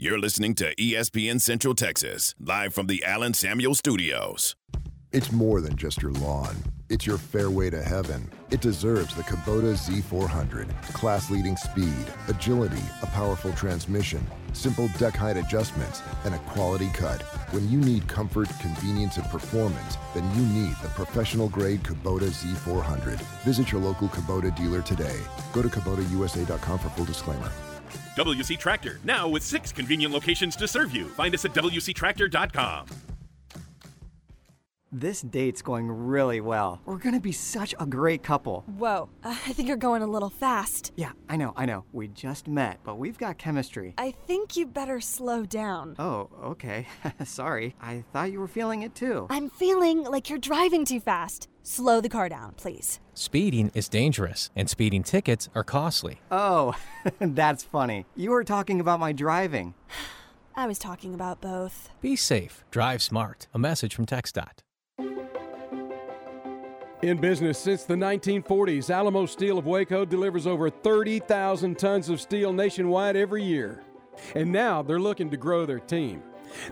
[0.00, 4.54] You're listening to ESPN Central Texas, live from the Allen Samuel Studios.
[5.10, 6.54] It's more than just your lawn.
[6.88, 8.30] It's your fairway to heaven.
[8.52, 10.70] It deserves the Kubota Z400.
[10.92, 17.20] Class leading speed, agility, a powerful transmission, simple deck height adjustments, and a quality cut.
[17.50, 23.18] When you need comfort, convenience, and performance, then you need the professional grade Kubota Z400.
[23.42, 25.18] Visit your local Kubota dealer today.
[25.52, 27.50] Go to KubotaUSA.com for full disclaimer.
[28.16, 31.06] WC Tractor, now with six convenient locations to serve you.
[31.06, 32.86] Find us at WCTractor.com.
[34.90, 36.80] This date's going really well.
[36.86, 38.62] We're gonna be such a great couple.
[38.78, 40.92] Whoa, uh, I think you're going a little fast.
[40.96, 41.84] Yeah, I know, I know.
[41.92, 43.92] We just met, but we've got chemistry.
[43.98, 45.94] I think you better slow down.
[45.98, 46.86] Oh, okay.
[47.24, 47.74] Sorry.
[47.82, 49.26] I thought you were feeling it too.
[49.28, 51.48] I'm feeling like you're driving too fast.
[51.70, 52.98] Slow the car down, please.
[53.12, 56.18] Speeding is dangerous, and speeding tickets are costly.
[56.30, 56.74] Oh,
[57.20, 58.06] that's funny.
[58.16, 59.74] You were talking about my driving.
[60.56, 61.90] I was talking about both.
[62.00, 63.48] Be safe, drive smart.
[63.52, 64.60] A message from TxDOT.
[67.02, 72.50] In business since the 1940s, Alamo Steel of Waco delivers over 30,000 tons of steel
[72.50, 73.82] nationwide every year.
[74.34, 76.22] And now they're looking to grow their team.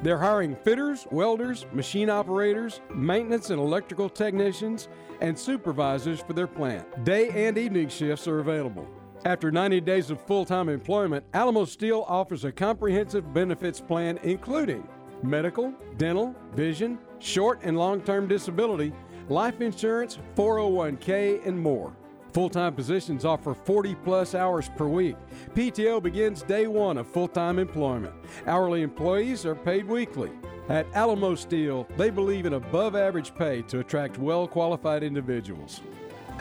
[0.03, 4.89] They're hiring fitters, welders, machine operators, maintenance and electrical technicians,
[5.21, 7.05] and supervisors for their plant.
[7.05, 8.87] Day and evening shifts are available.
[9.25, 14.87] After 90 days of full time employment, Alamo Steel offers a comprehensive benefits plan including
[15.23, 18.93] medical, dental, vision, short and long term disability,
[19.29, 21.93] life insurance, 401k, and more.
[22.37, 25.17] Full time positions offer 40 plus hours per week.
[25.55, 28.15] PTO begins day one of full time employment.
[28.47, 30.31] Hourly employees are paid weekly.
[30.69, 35.81] At Alamo Steel, they believe in above average pay to attract well qualified individuals.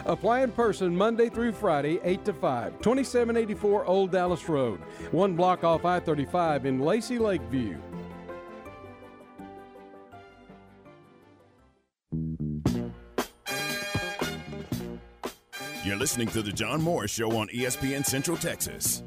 [0.06, 4.82] Apply in person Monday through Friday, 8 to 5, 2784 Old Dallas Road,
[5.12, 7.78] one block off I 35 in Lacy Lakeview.
[15.86, 19.04] You're listening to The John Morris Show on ESPN Central Texas.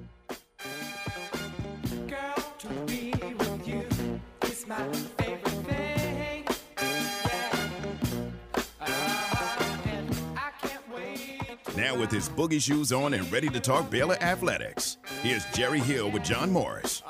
[11.77, 16.13] Now, with his boogie shoes on and ready to talk Baylor athletics, here's Jerry Hill
[16.13, 17.03] with John Morris.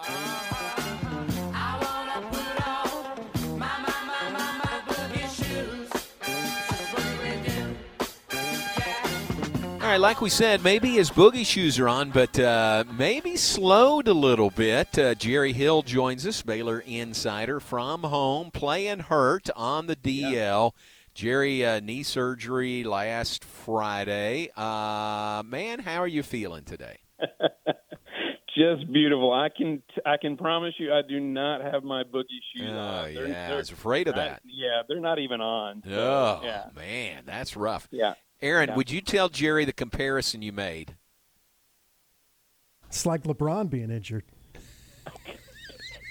[9.98, 14.50] Like we said, maybe his boogie shoes are on, but uh, maybe slowed a little
[14.50, 14.96] bit.
[14.96, 20.72] Uh, Jerry Hill joins us, Baylor insider from home, playing hurt on the DL.
[21.14, 24.50] Jerry, uh, knee surgery last Friday.
[24.56, 26.98] Uh, man, how are you feeling today?
[28.58, 29.32] Just beautiful.
[29.32, 33.14] I can I can promise you, I do not have my boogie shoes Oh, on.
[33.14, 34.42] They're- yeah, I they're was afraid of not- that.
[34.44, 35.82] Yeah, they're not even on.
[35.86, 36.64] so, Oh, yeah.
[36.74, 37.86] man, that's rough.
[37.92, 38.14] Yeah.
[38.42, 38.74] Aaron, Yeah.
[38.76, 40.96] would you tell Jerry the comparison you made?
[42.88, 44.24] It's like LeBron being injured.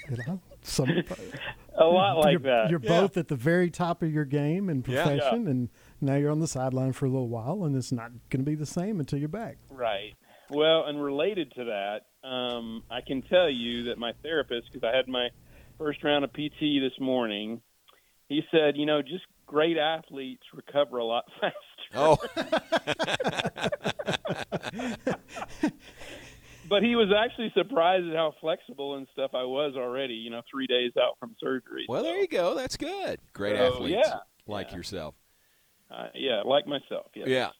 [0.08, 0.88] you know, some
[1.80, 2.70] A lot like you're, that.
[2.70, 3.00] You're Yeah.
[3.00, 5.04] both at the very top of your game and Yeah.
[5.04, 5.68] profession, and
[6.00, 8.54] now you're on the sideline for a little while, and it's not going to be
[8.56, 9.58] the same until you're back.
[9.70, 10.14] Right.
[10.50, 14.96] Well, and related to that, um, I can tell you that my therapist, because I
[14.96, 15.28] had my
[15.76, 17.60] first round of PT this morning,
[18.28, 21.56] he said, you know, just great athletes recover a lot faster.
[21.94, 22.18] Oh.
[26.68, 30.42] but he was actually surprised at how flexible and stuff I was already, you know,
[30.50, 31.86] three days out from surgery.
[31.88, 32.54] Well, there you go.
[32.54, 33.20] That's good.
[33.32, 35.14] Great So, athletes yeah, like yourself.
[35.90, 37.06] Uh, yeah, like myself.
[37.14, 37.28] Yes.
[37.28, 37.50] Yeah.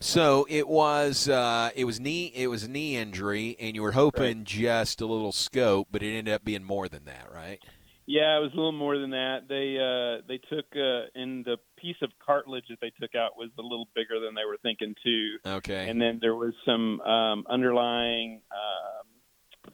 [0.00, 3.92] So it was uh, it was knee it was a knee injury, and you were
[3.92, 7.60] hoping just a little scope, but it ended up being more than that, right?
[8.06, 9.46] Yeah, it was a little more than that.
[9.48, 13.50] They uh they took uh and the piece of cartilage that they took out was
[13.58, 15.36] a little bigger than they were thinking too.
[15.46, 15.88] Okay.
[15.88, 19.72] And then there was some um underlying um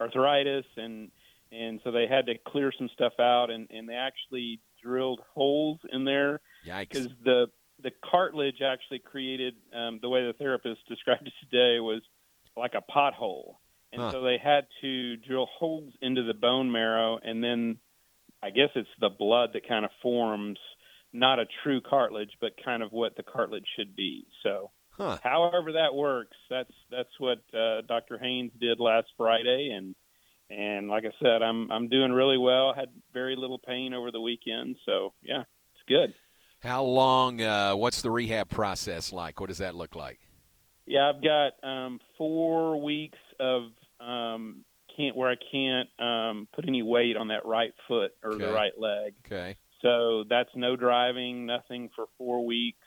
[0.00, 1.10] arthritis and
[1.52, 5.80] and so they had to clear some stuff out and and they actually drilled holes
[5.92, 7.48] in there because the
[7.84, 12.02] the cartilage actually created um the way the therapist described it today was
[12.56, 13.56] like a pothole.
[13.92, 14.10] And Huh.
[14.10, 17.78] so they had to drill holes into the bone marrow, and then
[18.42, 20.58] I guess it's the blood that kind of forms
[21.12, 24.26] not a true cartilage, but kind of what the cartilage should be.
[24.42, 25.18] So, Huh.
[25.22, 28.18] however that works, that's that's what uh, Dr.
[28.18, 29.94] Haynes did last Friday, and
[30.50, 32.74] and like I said, I'm I'm doing really well.
[32.74, 36.12] Had very little pain over the weekend, so yeah, it's good.
[36.64, 37.42] How long?
[37.42, 39.38] Uh, what's the rehab process like?
[39.38, 40.18] What does that look like?
[40.86, 43.64] Yeah, I've got um, four weeks of
[44.00, 44.64] um,
[44.96, 48.72] can't where I can't um, put any weight on that right foot or the right
[48.78, 49.14] leg.
[49.26, 49.56] Okay.
[49.82, 52.78] So that's no driving, nothing for four weeks.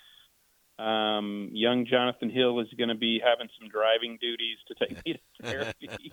[0.80, 5.14] Um, young Jonathan Hill is going to be having some driving duties to take me
[5.14, 6.12] to therapy,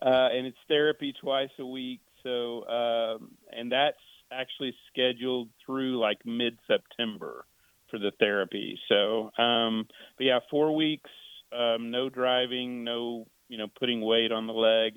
[0.00, 2.00] uh, and it's therapy twice a week.
[2.22, 3.98] So, um, and that's
[4.34, 7.44] actually scheduled through like mid September
[7.90, 8.78] for the therapy.
[8.88, 9.86] So, um,
[10.18, 11.10] but yeah, four weeks,
[11.52, 14.94] um, no driving, no you know putting weight on the leg,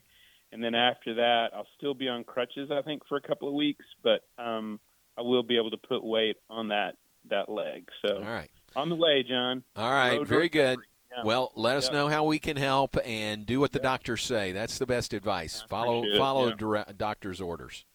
[0.52, 3.54] and then after that, I'll still be on crutches, I think, for a couple of
[3.54, 4.80] weeks, but um,
[5.18, 6.96] I will be able to put weight on that
[7.30, 7.88] that leg.
[8.06, 8.50] So, All right.
[8.76, 9.64] on the way, John.
[9.76, 10.80] All right, Road very good.
[11.16, 11.24] Yeah.
[11.24, 14.52] Well, let us know how we can help and do what the doctors say.
[14.52, 15.64] That's the best advice.
[15.68, 16.56] Follow follow yeah.
[16.56, 17.86] dire- doctor's orders.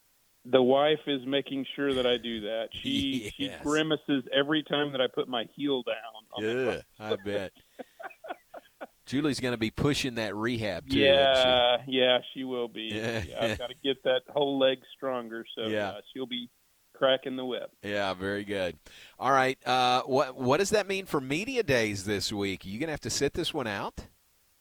[0.45, 2.67] The wife is making sure that I do that.
[2.83, 5.95] She she grimaces every time that I put my heel down.
[6.35, 7.51] on Yeah, I bet.
[9.05, 10.97] Julie's going to be pushing that rehab too.
[10.97, 11.47] isn't she?
[11.49, 12.89] Yeah, yeah, she will be.
[12.93, 13.23] Yeah.
[13.27, 15.89] Yeah, I've got to get that whole leg stronger, so Yeah.
[15.89, 16.49] uh, she'll be
[16.95, 17.69] cracking the whip.
[17.83, 18.77] Yeah, very good.
[19.19, 22.65] All right, uh, what what does that mean for media days this week?
[22.65, 24.05] Are you going to have to sit this one out?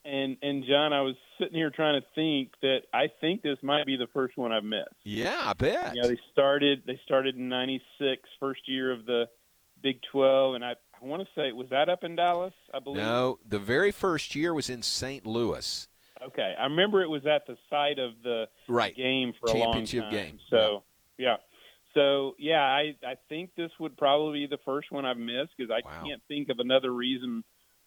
[0.04, 3.86] And and John, I was sitting here trying to think that I think this might
[3.86, 4.88] be the first one I've missed.
[5.04, 5.94] Yeah, I bet.
[5.94, 9.28] You know, they started they started in '96, first year of the
[9.82, 13.02] Big 12, and I I want to say was that up in Dallas, I believe.
[13.02, 15.26] No, the very first year was in St.
[15.26, 15.88] Louis.
[16.24, 18.94] Okay, I remember it was at the site of the Right.
[18.94, 20.24] game for a Championship long time.
[20.26, 20.38] game.
[20.50, 20.84] So
[21.18, 21.38] yeah,
[21.94, 25.72] so yeah, I I think this would probably be the first one I've missed because
[25.72, 27.42] I can't think of another reason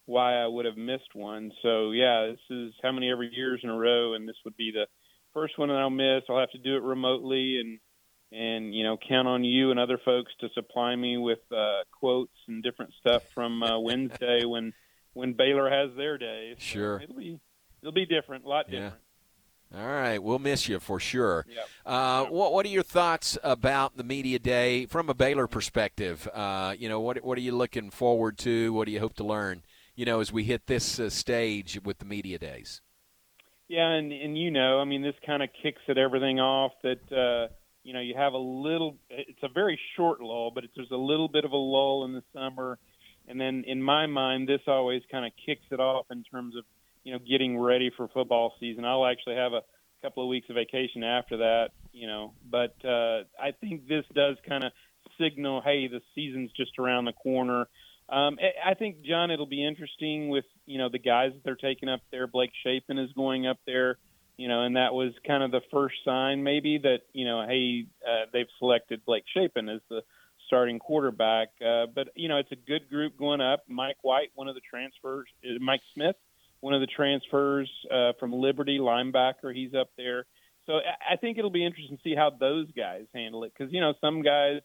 [0.05, 1.51] why I would have missed one.
[1.61, 4.71] So yeah, this is how many every years in a row, and this would be
[4.71, 4.85] the
[5.33, 6.23] first one that I'll miss.
[6.29, 7.79] I'll have to do it remotely and
[8.31, 12.35] and you know count on you and other folks to supply me with uh, quotes
[12.47, 14.73] and different stuff from uh, Wednesday when
[15.13, 16.53] when Baylor has their day.
[16.57, 16.99] So Sure.
[17.01, 17.39] it'll be
[17.81, 18.93] it'll be different, a lot different.
[18.93, 18.99] Yeah.
[19.73, 21.45] All right, we'll miss you for sure.
[21.49, 21.67] Yep.
[21.85, 26.27] Uh, what What are your thoughts about the media day from a Baylor perspective?
[26.33, 28.71] Uh, you know, what What are you looking forward to?
[28.73, 29.63] What do you hope to learn?
[29.95, 32.81] You know, as we hit this uh, stage with the media days.
[33.67, 36.73] Yeah, and and you know, I mean, this kind of kicks at everything off.
[36.83, 37.53] That uh,
[37.83, 38.97] you know, you have a little.
[39.09, 42.23] It's a very short lull, but there's a little bit of a lull in the
[42.33, 42.77] summer,
[43.27, 46.63] and then in my mind, this always kind of kicks it off in terms of
[47.03, 48.85] you know getting ready for football season.
[48.85, 49.61] I'll actually have a
[50.01, 54.37] couple of weeks of vacation after that, you know, but uh, I think this does
[54.47, 54.71] kind of
[55.19, 57.67] signal, hey, the season's just around the corner.
[58.09, 61.89] Um, I- think John, it'll be interesting with you know the guys that they're taking
[61.89, 62.27] up there.
[62.27, 63.97] Blake Shapen is going up there,
[64.37, 67.87] you know, and that was kind of the first sign maybe that you know, hey,
[68.07, 70.01] uh, they've selected Blake Shapen as the
[70.47, 71.49] starting quarterback.
[71.65, 73.63] Uh, but you know, it's a good group going up.
[73.67, 76.15] Mike White, one of the transfers, uh, Mike Smith,
[76.59, 80.25] one of the transfers uh, from Liberty, linebacker, he's up there.
[80.65, 83.81] So I think it'll be interesting to see how those guys handle it because you
[83.81, 84.61] know some guys,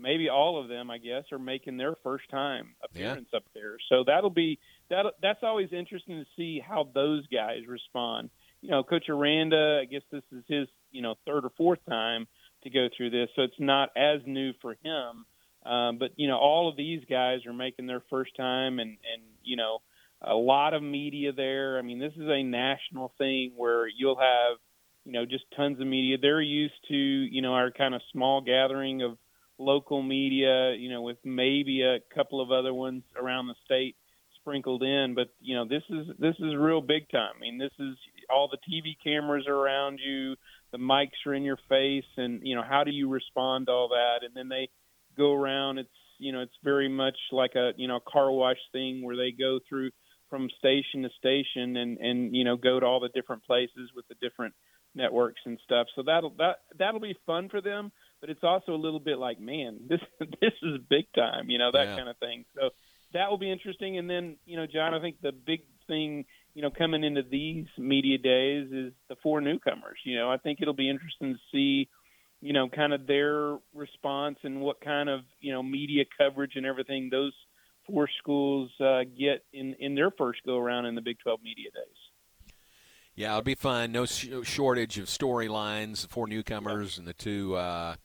[0.00, 3.76] maybe all of them, I guess, are making their first time appearance up there.
[3.88, 5.06] So that'll be that.
[5.22, 8.30] That's always interesting to see how those guys respond.
[8.62, 12.26] You know, Coach Aranda, I guess this is his you know third or fourth time
[12.62, 15.24] to go through this, so it's not as new for him.
[15.64, 19.22] Um, but you know, all of these guys are making their first time, and and
[19.42, 19.78] you know,
[20.22, 21.78] a lot of media there.
[21.78, 24.58] I mean, this is a national thing where you'll have
[25.04, 26.16] you know just tons of media.
[26.20, 29.18] They're used to you know our kind of small gathering of
[29.60, 33.94] local media, you know, with maybe a couple of other ones around the state
[34.40, 35.14] sprinkled in.
[35.14, 37.34] But you know, this is this is real big time.
[37.36, 37.96] I mean, this is
[38.30, 40.34] all the TV cameras are around you,
[40.72, 43.88] the mics are in your face, and you know, how do you respond to all
[43.88, 44.24] that?
[44.24, 44.68] And then they
[45.16, 45.78] go around.
[45.78, 45.88] It's
[46.18, 49.60] you know, it's very much like a you know car wash thing where they go
[49.68, 49.90] through
[50.28, 54.06] from station to station and and you know go to all the different places with
[54.08, 54.54] the different
[54.94, 55.86] networks and stuff.
[55.94, 57.92] So that'll that that'll be fun for them.
[58.20, 60.00] But it's also a little bit like, man, this
[60.40, 61.96] this is big time, you know, that Yeah.
[61.96, 62.44] kind of thing.
[62.54, 62.70] So
[63.12, 63.98] that will be interesting.
[63.98, 67.66] And then, you know, John, I think the big thing, you know, coming into these
[67.78, 69.98] media days is the four newcomers.
[70.04, 71.88] You know, I think it'll be interesting to see,
[72.40, 76.64] you know, kind of their response and what kind of, you know, media coverage and
[76.66, 77.32] everything those
[77.86, 81.70] four schools uh, get in in their first go around in the Big 12 media
[81.74, 82.52] days.
[83.16, 83.90] Yeah, it'll be fun.
[83.92, 86.02] No sh- shortage of storylines.
[86.02, 87.96] The four newcomers and the two uh,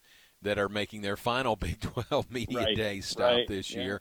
[0.46, 3.82] that are making their final Big 12 media Right, day stop right, this yeah.
[3.82, 4.00] year.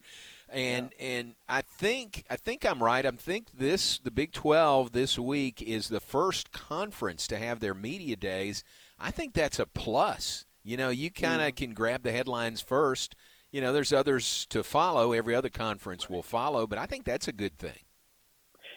[0.50, 3.06] And and I think I think I'm right.
[3.06, 7.74] I think this the Big 12 this week is the first conference to have their
[7.74, 8.64] media days.
[9.00, 10.46] I think that's a plus.
[10.64, 11.50] You know, you kind Mm.
[11.50, 13.16] of can grab the headlines first.
[13.52, 15.14] You know, there's others to follow.
[15.14, 17.80] Every other conference will follow, but I think that's a good thing.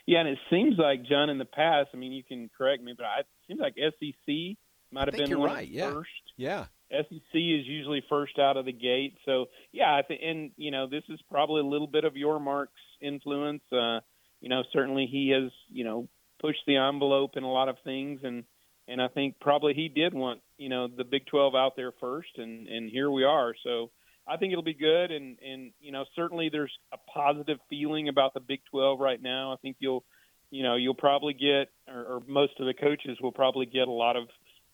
[0.06, 1.90] Yeah, and it seems like John in the past.
[1.92, 4.56] I mean, you can correct me, but I, it seems like SEC
[4.90, 5.90] might have been one right, yeah.
[5.90, 6.10] first.
[6.36, 6.66] Yeah.
[6.90, 9.16] SEC is usually first out of the gate.
[9.24, 12.68] So yeah, I think, and you know, this is probably a little bit of Yormark's
[13.00, 13.62] influence.
[13.72, 14.00] Uh,
[14.40, 16.08] you know, certainly he has, you know,
[16.40, 18.44] pushed the envelope in a lot of things, and
[18.86, 22.30] and I think probably he did want, you know, the Big Twelve out there first,
[22.36, 23.54] and and here we are.
[23.64, 23.90] So
[24.26, 28.34] I think it'll be good, and and you know, certainly there's a positive feeling about
[28.34, 29.52] the Big Twelve right now.
[29.52, 30.04] I think you'll,
[30.50, 33.92] you know, you'll probably get, or, or most of the coaches will probably get a
[33.92, 34.24] lot of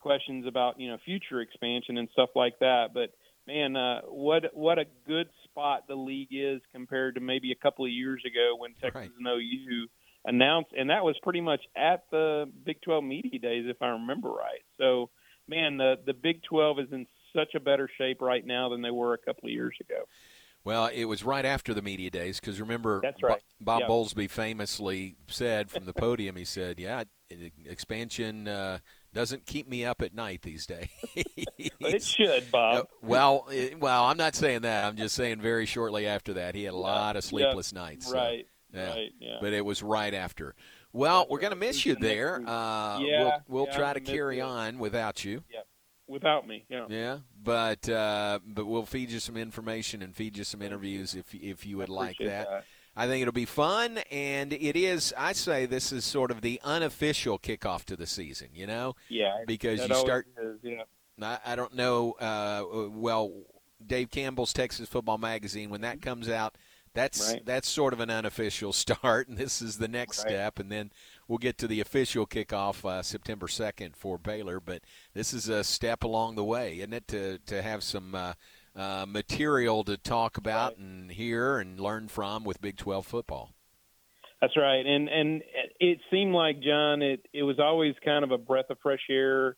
[0.04, 2.88] questions about you know future expansion and stuff like that.
[2.92, 3.10] But
[3.48, 7.86] man, uh, what what a good spot the league is compared to maybe a couple
[7.86, 9.88] of years ago when Texas and OU
[10.26, 14.28] announced, and that was pretty much at the Big 12 media days, if I remember
[14.28, 14.62] right.
[14.78, 15.10] So,
[15.48, 18.90] man, the the Big 12 is in such a better shape right now than they
[18.90, 20.04] were a couple of years ago.
[20.64, 23.42] Well, it was right after the media days because remember, That's right.
[23.60, 23.88] Bob Yeah.
[23.88, 27.04] Bowlesby famously said from the podium, he said, "Yeah,
[27.66, 28.78] expansion uh,
[29.14, 30.88] doesn't keep me up at night these days."
[31.80, 32.88] It should, Bob.
[33.02, 34.84] well, it, well, I'm not saying that.
[34.84, 38.06] I'm just saying very shortly after that, he had a lot of Yeah, sleepless nights.
[38.06, 38.88] so, right, yeah.
[38.90, 39.36] right, yeah.
[39.40, 40.54] But it was right after.
[40.92, 42.36] Well, we're going to miss you there.
[42.46, 44.42] Uh, Yeah, we'll we'll yeah, try to carry you.
[44.44, 45.44] on without you.
[45.52, 45.60] Yeah,
[46.06, 46.64] without me.
[46.68, 46.86] Yeah.
[46.88, 51.34] Yeah, but uh, but we'll feed you some information and feed you some interviews if
[51.34, 52.48] if you would like that.
[52.48, 52.64] that.
[52.96, 55.12] I think it'll be fun, and it is.
[55.18, 58.48] I say this is sort of the unofficial kickoff to the season.
[58.54, 60.28] You know, Yeah, because you start.
[60.40, 60.82] is, yeah.
[61.20, 62.12] I, I don't know.
[62.12, 63.32] Uh, well,
[63.84, 66.56] Dave Campbell's Texas Football Magazine when that comes out.
[66.94, 67.44] That's Right.
[67.44, 70.28] that's sort of an unofficial start, and this is the next Right.
[70.30, 70.92] step, and then
[71.26, 74.60] we'll get to the official kickoff uh, September second for Baylor.
[74.60, 74.82] But
[75.12, 77.08] this is a step along the way, isn't it?
[77.08, 78.34] To to have some uh,
[78.76, 83.50] uh, material to talk about and hear and learn from with Big Twelve football.
[84.40, 85.42] That's right, and and
[85.80, 89.56] it seemed like John, it it was always kind of a breath of fresh air,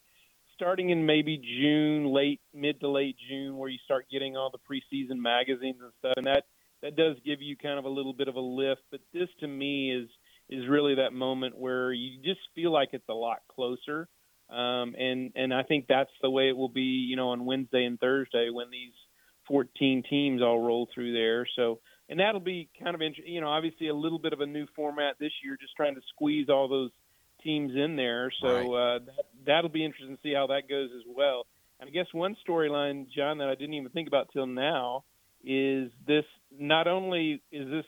[0.54, 4.58] starting in maybe June, late mid to late June, where you start getting all the
[4.58, 6.44] preseason magazines and stuff, and that
[6.82, 8.82] that does give you kind of a little bit of a lift.
[8.90, 10.08] But this to me is
[10.48, 14.08] is really that moment where you just feel like it's a lot closer,
[14.50, 17.84] um, and and I think that's the way it will be, you know, on Wednesday
[17.84, 18.92] and Thursday when these
[19.48, 21.46] 14 teams all roll through there.
[21.56, 24.46] So, and that'll be kind of, int- you know, obviously a little bit of a
[24.46, 26.90] new format this year, just trying to squeeze all those
[27.42, 28.32] teams in there.
[28.40, 31.46] So uh, that, that'll be interesting to see how that goes as well.
[31.80, 35.04] And I guess one storyline, John, that I didn't even think about till now
[35.44, 36.24] is this
[36.58, 37.84] not only is this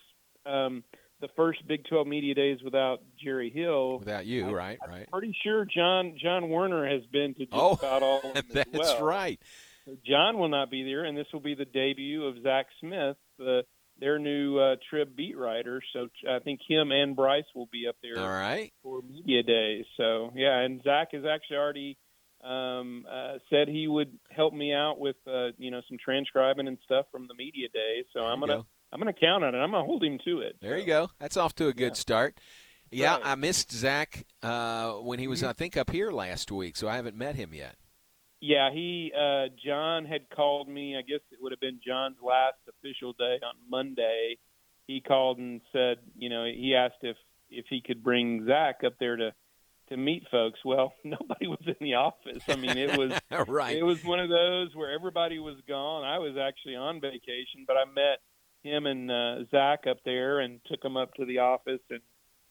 [0.47, 0.85] um,
[1.21, 4.79] the first Big 12 media days without Jerry Hill, Without you, right?
[4.85, 5.11] I'm Right.
[5.11, 8.73] pretty sure John John Werner has been to just Oh, about all of them That's
[8.73, 9.03] well.
[9.05, 9.41] right.
[9.89, 13.17] So John will not be there, and this will be the debut of Zach Smith,
[13.39, 13.63] the
[13.99, 15.83] their new uh, Trib beat writer.
[15.93, 18.71] So I think him and Bryce will be up there All right.
[18.83, 19.85] for media day.
[19.97, 21.99] So yeah, and Zach has actually already
[22.45, 26.79] um, uh, said he would help me out with uh, you know some transcribing and
[26.85, 28.05] stuff from the media day.
[28.13, 28.67] So I'm gonna go.
[28.93, 29.59] I'm gonna count on it.
[29.59, 30.57] I'm gonna hold him to it.
[30.61, 31.09] There you go.
[31.19, 32.39] That's off to a good start.
[32.91, 33.27] Yeah, Right.
[33.27, 36.97] I missed Zach uh, when he was, I think, up here last week, so I
[36.97, 37.77] haven't met him yet.
[38.41, 40.97] Yeah, he uh John had called me.
[40.97, 44.37] I guess it would have been John's last official day on Monday.
[44.87, 47.17] He called and said, you know, he asked if
[47.51, 49.33] if he could bring Zach up there to
[49.89, 50.61] to meet folks.
[50.65, 52.43] Well, nobody was in the office.
[52.49, 53.13] I mean, it was
[53.49, 53.77] Right.
[53.77, 56.05] It was one of those where everybody was gone.
[56.05, 58.21] I was actually on vacation, but I met
[58.63, 62.01] him and uh, Zach up there and took them up to the office and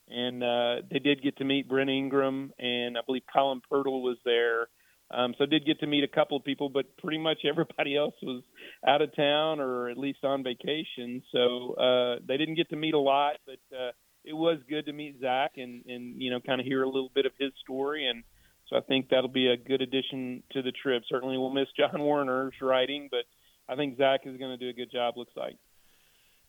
[0.09, 4.17] and uh, they did get to meet Brent Ingram and I believe Colin Pirtle was
[4.23, 4.67] there.
[5.09, 7.95] Um, so I did get to meet a couple of people, but pretty much everybody
[7.95, 8.43] else was
[8.85, 11.23] out of town or at least on vacation.
[11.31, 13.91] So uh, they didn't get to meet a lot, but uh,
[14.25, 17.11] it was good to meet Zach and, and you know kind of hear a little
[17.13, 18.07] bit of his story.
[18.07, 18.23] And
[18.69, 21.03] so I think that'll be a good addition to the trip.
[21.09, 23.23] Certainly we'll miss John Werner's writing, but
[23.69, 25.15] I think Zach is going to do a good job.
[25.15, 25.55] Looks like.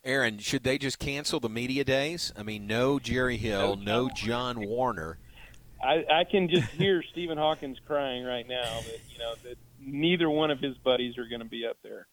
[0.03, 2.31] Aaron, should they just cancel the media days?
[2.37, 5.17] I mean, no Jerry Hill, no John Werner.
[5.81, 10.29] I, I can just hear Stephen Hawkins crying right now that you know that neither
[10.29, 12.07] one of his buddies are going to be up there.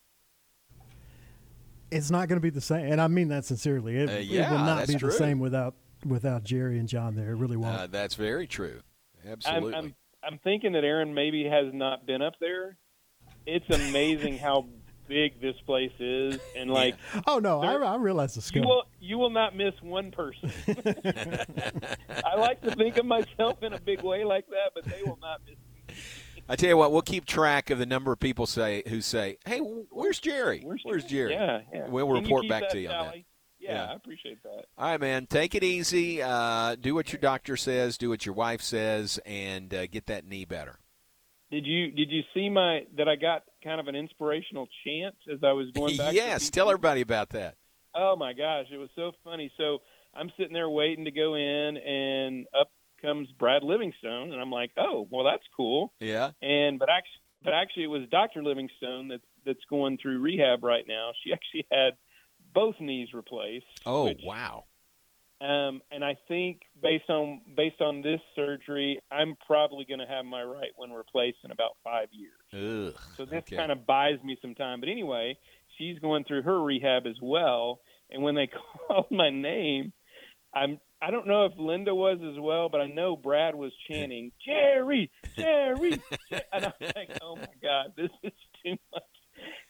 [1.90, 3.96] It's not going to be the same, and I mean that sincerely.
[3.96, 5.10] It, Uh, it will not be true.
[5.10, 7.30] the same without without Jerry and John there.
[7.30, 7.76] It really won't.
[7.78, 8.80] Uh, that's very true.
[9.26, 9.74] Absolutely.
[9.74, 9.94] I'm, I'm
[10.24, 12.76] I'm thinking that Aaron maybe has not been up there.
[13.46, 14.66] It's amazing how
[15.09, 16.96] big this place is, and like
[17.26, 18.64] oh no, I, I realize the you scope.
[18.64, 20.52] will you will not miss one person.
[22.24, 25.18] I like to think of myself in a big way like that, but they will
[25.20, 25.57] not miss.
[25.57, 25.94] Me.
[26.48, 29.38] I tell you what, we'll keep track of the number of people say who say,
[29.44, 30.62] "Hey, where's Jerry?
[30.64, 31.88] Where's, Jerry?" Yeah, yeah.
[31.88, 33.16] We'll Can report back that to you on that.
[33.59, 33.92] Yeah, Yeah.
[33.92, 34.66] I appreciate that.
[34.78, 35.26] All right, man.
[35.26, 36.22] Take it easy.
[36.22, 37.98] Uh, do what your doctor says.
[37.98, 40.78] Do what your wife says, and uh, get that knee better.
[41.50, 45.40] Did you did you see my that I got kind of an inspirational chant as
[45.42, 46.14] I was going back?
[46.14, 46.50] yes.
[46.50, 47.56] Tell everybody about that.
[47.94, 49.50] Oh my gosh, it was so funny.
[49.56, 49.78] So
[50.14, 52.70] I'm sitting there waiting to go in, and up
[53.02, 55.92] comes Brad Livingstone, and I'm like, oh, well, that's cool.
[56.00, 56.30] Yeah.
[56.42, 58.42] And but actually, but actually, it was Dr.
[58.42, 61.12] Livingstone that's that's going through rehab right now.
[61.24, 61.94] She actually had
[62.54, 63.66] both knees replaced.
[63.84, 64.64] Oh which, wow.
[65.41, 70.24] Um, and I think based on based on this surgery, I'm probably going to have
[70.24, 72.93] my right one replaced in about five years.
[72.95, 73.01] Ugh.
[73.16, 73.57] So this okay.
[73.57, 74.80] kind of buys me some time.
[74.80, 75.37] But anyway,
[75.76, 77.80] she's going through her rehab as well.
[78.11, 78.49] And when they
[78.89, 79.93] called my name,
[80.55, 84.32] I'm I don't know if Linda was as well, but I know Brad was chanting
[84.47, 88.32] Jerry, Jerry, Jer-" and I'm like, oh my god, this is
[88.64, 89.03] too much.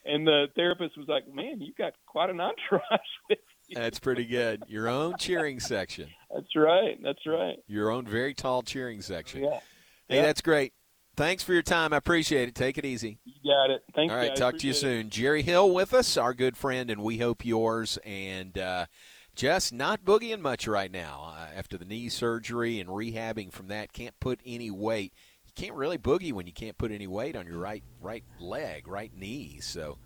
[0.05, 2.83] And the therapist was like, man, you've got quite an entourage
[3.29, 3.56] with you.
[3.73, 4.62] That's pretty good.
[4.69, 6.09] Your own cheering section.
[6.33, 6.99] That's right.
[7.03, 7.57] That's right.
[7.67, 9.43] Your own very tall cheering section.
[9.45, 9.61] Yeah.
[10.09, 10.23] Hey, Yeah.
[10.23, 10.73] that's great.
[11.17, 11.93] Thanks for your time.
[11.93, 12.55] I appreciate it.
[12.55, 13.19] Take it easy.
[13.25, 13.83] You got it.
[13.95, 14.12] Thanks.
[14.12, 14.39] All right, guys.
[14.39, 15.01] talk to you Appreciate it.
[15.03, 15.11] soon.
[15.11, 17.99] Jerry Hill with us, our good friend, and we hope yours.
[18.05, 18.87] And uh,
[19.35, 23.93] just not boogieing much right now uh, after the knee surgery and rehabbing from that.
[23.95, 25.14] Can't put any weight.
[25.47, 28.87] You can't really boogie when you can't put any weight on your right right leg,
[28.87, 29.59] right knee.
[29.62, 29.97] So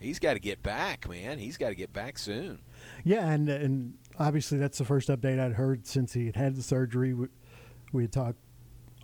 [0.00, 1.38] he's got to get back, man.
[1.38, 2.58] He's got to get back soon.
[3.04, 6.62] Yeah, and and obviously that's the first update I'd heard since he had had the
[6.62, 7.14] surgery.
[7.14, 7.28] We,
[7.92, 8.38] we had talked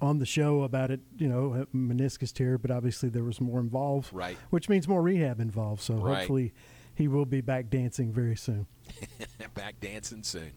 [0.00, 4.12] on the show about it, you know, meniscus tear, but obviously there was more involved,
[4.12, 4.36] Right.
[4.50, 5.80] Which means more rehab involved.
[5.82, 6.18] So Right.
[6.18, 6.52] hopefully
[6.96, 8.66] he will be back dancing very soon.
[9.54, 10.52] back dancing soon.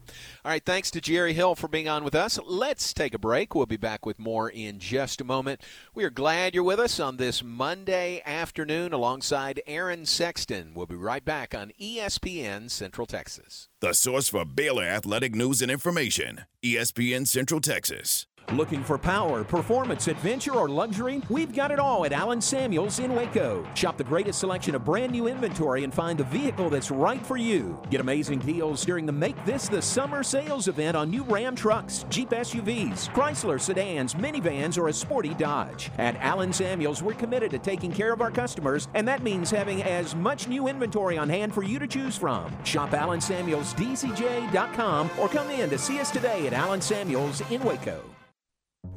[0.46, 2.40] All right, thanks to Jerry Hill for being on with us.
[2.46, 3.54] Let's take a break.
[3.54, 5.62] We'll be back with more in just a moment.
[5.94, 10.74] We are glad you're with us on this Monday afternoon alongside Aaron Sexton.
[10.74, 13.68] We'll be right back on ESPN Central Texas.
[13.82, 18.28] The source for Baylor athletic news and information ESPN Central Texas.
[18.54, 21.22] Looking for power, performance, adventure, or luxury?
[21.30, 23.64] We've got it all at Allen Samuels in Waco.
[23.76, 27.38] Shop the greatest selection of brand new inventory and find the vehicle that's right for
[27.38, 27.80] you.
[27.92, 32.08] Get amazing deals during the Make This the Summer sales event on new Ram trucks,
[32.10, 35.92] Jeep SUVs, Chrysler sedans, minivans, or a sporty Dodge.
[36.00, 39.84] At Allen Samuels, we're committed to taking care of our customers, and that means having
[39.84, 42.52] as much new inventory on hand for you to choose from.
[42.64, 48.02] Shop AllenSamuelsDCJ.com or come in to see us today at Allen Samuels in Waco.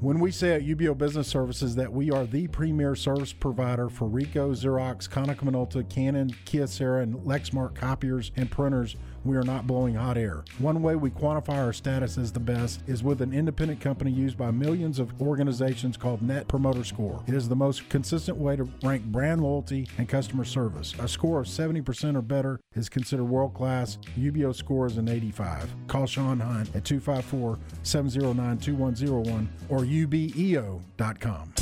[0.03, 4.09] When we say at UBEO Business Services that we are the premier service provider for
[4.09, 9.95] Ricoh, Xerox, Konica Minolta, Canon, Kyocera, and Lexmark copiers and printers, we are not blowing
[9.95, 10.45] hot air.
[10.59, 14.37] One way we quantify our status as the best is with an independent company used
[14.37, 17.23] by millions of organizations called Net Promoter Score.
[17.27, 20.95] It is the most consistent way to rank brand loyalty and customer service.
[20.99, 23.99] A score of 70% or better is considered world class.
[24.19, 25.75] UBEO score is an 85.
[25.87, 31.53] Call Sean Hine at 254 709 2101 or ubeo.com.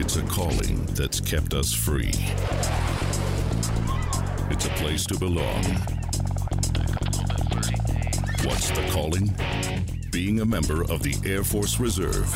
[0.00, 2.12] It's a calling that's kept us free.
[4.50, 5.62] It's a place to belong.
[8.44, 9.34] What's the calling?
[10.10, 12.26] Being a member of the Air Force Reserve.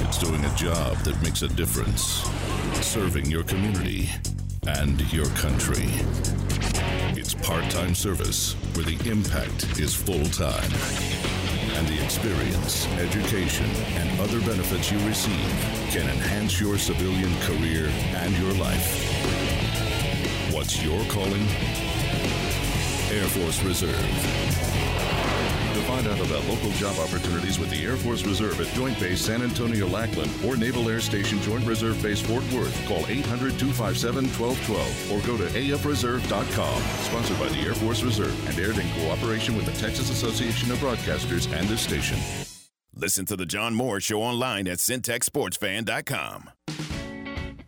[0.00, 2.28] It's doing a job that makes a difference,
[2.84, 4.10] serving your community
[4.68, 5.88] and your country.
[7.16, 10.70] It's part time service where the impact is full time.
[11.76, 15.50] And the experience, education, and other benefits you receive
[15.90, 17.86] can enhance your civilian career
[18.16, 19.09] and your life.
[20.60, 21.40] What's your calling?
[23.10, 23.96] Air Force Reserve.
[23.96, 29.24] To find out about local job opportunities with the Air Force Reserve at Joint Base
[29.24, 34.26] San Antonio Lackland or Naval Air Station Joint Reserve Base Fort Worth, call 800 257
[34.38, 36.82] 1212 or go to afreserve.com.
[37.04, 40.76] Sponsored by the Air Force Reserve and aired in cooperation with the Texas Association of
[40.76, 42.18] Broadcasters and this station.
[42.94, 46.50] Listen to the John Morris Show online at centexsportsfan.com.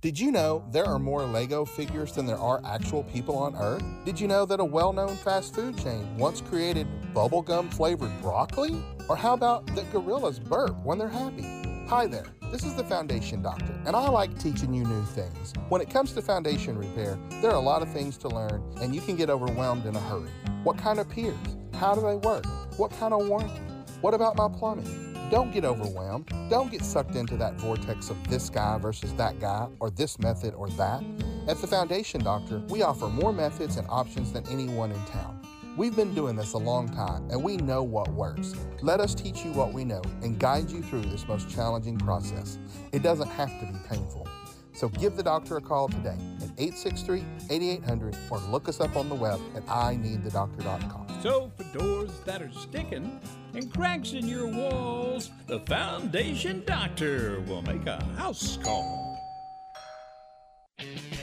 [0.00, 3.82] Did you know there are more Lego figures than there are actual people on Earth?
[4.04, 8.80] Did you know that a well known fast food chain once created bubblegum flavored broccoli?
[9.08, 11.42] Or how about that gorillas burp when they're happy?
[11.88, 15.52] Hi there, this is the Foundation Doctor, and I like teaching you new things.
[15.68, 18.94] When it comes to foundation repair, there are a lot of things to learn, and
[18.94, 20.30] you can get overwhelmed in a hurry.
[20.62, 21.34] What kind of piers?
[21.74, 22.46] How do they work?
[22.78, 23.62] What kind of warranty?
[24.00, 25.07] What about my plumbing?
[25.30, 26.32] Don't get overwhelmed.
[26.48, 30.54] Don't get sucked into that vortex of this guy versus that guy, or this method
[30.54, 31.04] or that.
[31.46, 35.38] At the Foundation Doctor, we offer more methods and options than anyone in town.
[35.76, 38.54] We've been doing this a long time and we know what works.
[38.82, 42.58] Let us teach you what we know and guide you through this most challenging process.
[42.92, 44.26] It doesn't have to be painful.
[44.72, 49.08] So give the doctor a call today at 863 8800 or look us up on
[49.08, 51.07] the web at ineedthedoctor.com.
[51.22, 53.20] So for doors that are sticking
[53.52, 59.16] and cracks in your walls, the Foundation Doctor will make a house call.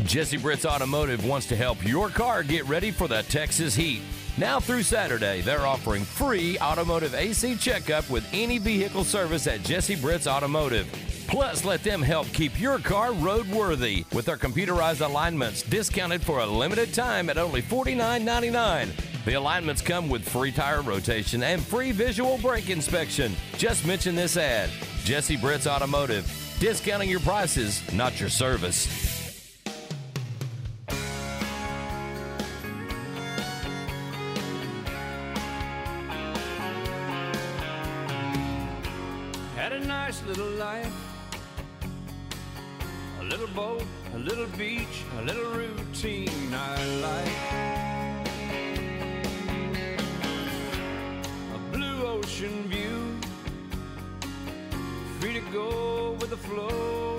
[0.04, 4.02] Jesse Britt's Automotive wants to help your car get ready for the Texas heat.
[4.38, 9.96] Now through Saturday, they're offering free automotive AC checkup with any vehicle service at Jesse
[9.96, 10.88] Britt's Automotive.
[11.28, 16.46] Plus, let them help keep your car roadworthy with their computerized alignments discounted for a
[16.46, 19.15] limited time at only $49.99.
[19.26, 23.36] The alignments come with free tire rotation and free visual brake inspection.
[23.58, 24.70] Just mention this ad
[25.04, 26.32] Jesse Britt's Automotive.
[26.60, 28.86] Discounting your prices, not your service.
[39.56, 40.94] Had a nice little life.
[43.22, 43.82] A little boat,
[44.14, 47.55] a little beach, a little routine I like.
[52.26, 53.20] Ocean view.
[55.20, 57.15] Free to go with the flow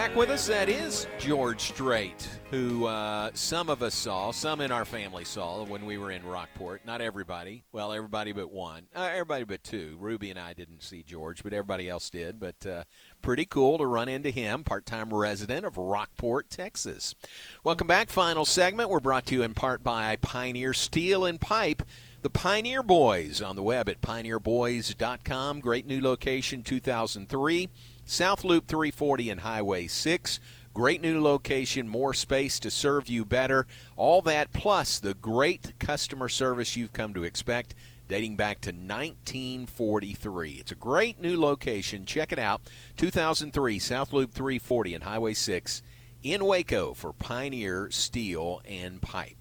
[0.00, 4.72] Back with us, that is George Strait, who uh, some of us saw, some in
[4.72, 6.86] our family saw when we were in Rockport.
[6.86, 7.64] Not everybody.
[7.70, 8.86] Well, everybody but one.
[8.96, 9.98] Uh, everybody but two.
[10.00, 12.40] Ruby and I didn't see George, but everybody else did.
[12.40, 12.84] But uh,
[13.20, 17.14] pretty cool to run into him, part time resident of Rockport, Texas.
[17.62, 18.08] Welcome back.
[18.08, 18.88] Final segment.
[18.88, 21.82] We're brought to you in part by Pioneer Steel and Pipe.
[22.22, 25.60] The Pioneer Boys on the web at pioneerboys.com.
[25.60, 27.70] Great new location, 2003.
[28.04, 30.38] South Loop 340 and Highway 6.
[30.74, 33.66] Great new location, more space to serve you better.
[33.96, 37.74] All that plus the great customer service you've come to expect.
[38.06, 40.50] dating back to 1943.
[40.60, 42.04] It's a great new location.
[42.04, 42.60] Check it out
[42.98, 45.82] 2003 South Loop 340 and Highway 6
[46.22, 49.39] in Waco for Pioneer Steel and Pipe.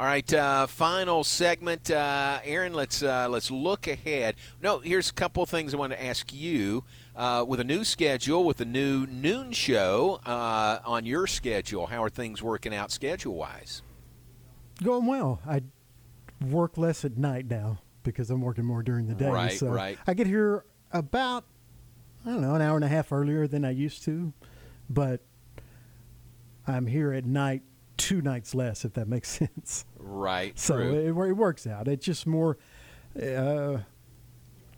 [0.00, 2.72] All right, uh, final segment, uh, Aaron.
[2.72, 4.36] Let's uh, let's look ahead.
[4.62, 6.84] No, here's a couple of things I want to ask you.
[7.14, 12.02] Uh, with a new schedule, with a new noon show uh, on your schedule, how
[12.02, 13.82] are things working out schedule wise?
[14.82, 15.42] Going well.
[15.46, 15.60] I
[16.48, 19.28] work less at night now because I'm working more during the day.
[19.28, 19.98] Right, so right.
[20.06, 21.44] I get here about
[22.24, 24.32] I don't know an hour and a half earlier than I used to,
[24.88, 25.20] but
[26.66, 27.60] I'm here at night
[27.98, 29.84] two nights less, if that makes sense.
[30.02, 30.58] Right.
[30.58, 31.88] So it, it works out.
[31.88, 32.58] It just more
[33.20, 33.78] uh,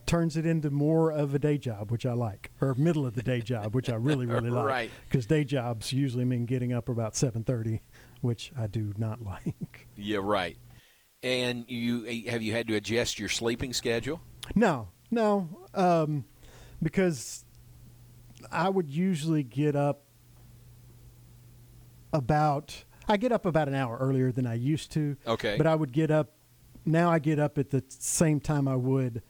[0.07, 3.23] turns it into more of a day job, which I like, or middle of the
[3.23, 4.67] day job, which I really really like.
[4.67, 4.91] Right.
[5.09, 7.83] Because day jobs usually mean getting up about seven thirty,
[8.21, 9.89] which I do not like.
[9.97, 10.57] Yeah, right.
[11.23, 14.21] And you have you had to adjust your sleeping schedule?
[14.57, 16.25] No, no, um,
[16.83, 17.45] because
[18.51, 20.05] I would usually get up
[22.13, 22.85] about.
[23.09, 25.17] I get up about an hour earlier than I used to.
[25.27, 25.57] Okay.
[25.57, 26.33] But I would get up.
[26.85, 29.23] Now I get up at the same time I would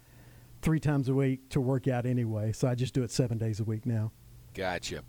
[0.63, 2.53] three times a week to work out anyway.
[2.53, 4.13] So I just do it seven days a week now.
[4.55, 5.03] Gotcha.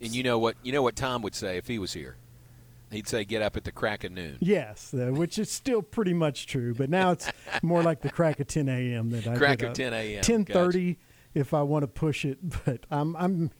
[0.00, 2.16] And you know what you know what Tom would say if he was here?
[2.90, 6.14] He'd say, "Get up at the crack of noon." Yes, uh, which is still pretty
[6.14, 7.30] much true, but now it's
[7.62, 9.10] more like the crack of 10 a.m.
[9.10, 9.74] that I Crack of up.
[9.74, 10.96] 10 a.m., 10:30
[11.34, 13.50] if I want to push it, but I'm I'm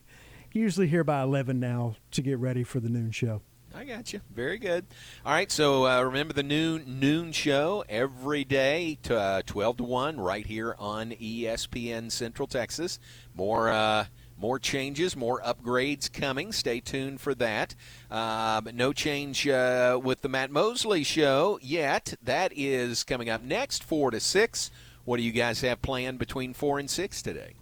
[0.51, 3.41] usually here by 11 now to get ready for the noon show.
[3.79, 4.19] I got you.
[4.35, 4.85] Very good.
[5.25, 9.85] All right, so uh, remember the noon noon show every day to uh, twelve to
[9.85, 12.99] one right here on ESPN Central Texas.
[13.33, 13.69] More.
[13.69, 14.05] Uh,
[14.37, 16.53] more changes, more upgrades coming.
[16.53, 17.75] Stay tuned for that.
[18.09, 22.13] Uh, but no change uh, with the Matt Mosley show yet.
[22.23, 24.71] That is coming up next, four to six.
[25.03, 27.55] What do you guys have planned between four and six today?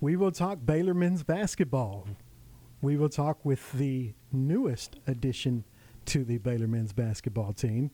[0.00, 2.06] We will talk Baylor men's basketball.
[2.80, 5.64] We will talk with the newest addition
[6.06, 7.90] to the Baylor men's basketball team.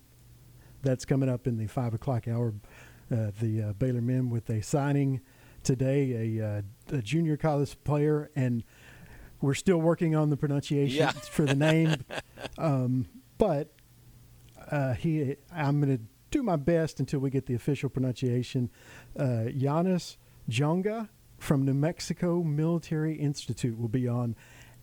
[0.83, 2.55] That's coming up in the five o'clock hour.
[3.11, 5.21] Uh, the uh, Baylor men with a signing
[5.63, 6.63] today, a, uh,
[6.97, 8.65] a junior college player, and
[9.41, 11.11] we're still working on the pronunciation Yeah.
[11.13, 12.05] for the name.
[12.59, 13.07] um,
[13.39, 13.73] but
[14.71, 18.71] uh, he, I'm going to do my best until we get the official pronunciation.
[19.17, 20.17] Uh, Giannis
[20.51, 21.09] Jonga
[21.39, 24.35] from New Mexico Military Institute will be on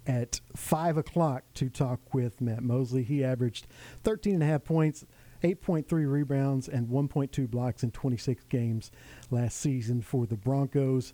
[0.06, 3.04] at 5 o'clock to talk with Matt Mosley.
[3.04, 3.68] He averaged
[4.04, 5.06] 13 and a half points,
[5.44, 8.92] 8.3 rebounds, and 1.2 blocks in 26 games
[9.32, 11.14] last season for the Broncos.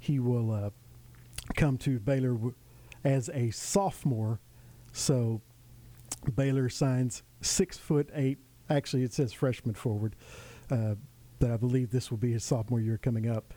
[0.00, 0.70] He will uh,
[1.54, 2.36] come to Baylor
[3.04, 4.40] as a sophomore.
[4.92, 5.40] So
[6.34, 8.38] Baylor signs six foot eight.
[8.70, 10.14] Actually, it says freshman forward,
[10.70, 10.94] uh,
[11.38, 13.54] but I believe this will be his sophomore year coming up.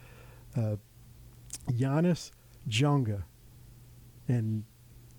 [0.56, 0.78] Uh,
[1.70, 2.32] Giannis
[2.70, 3.24] Jonga,
[4.32, 4.64] and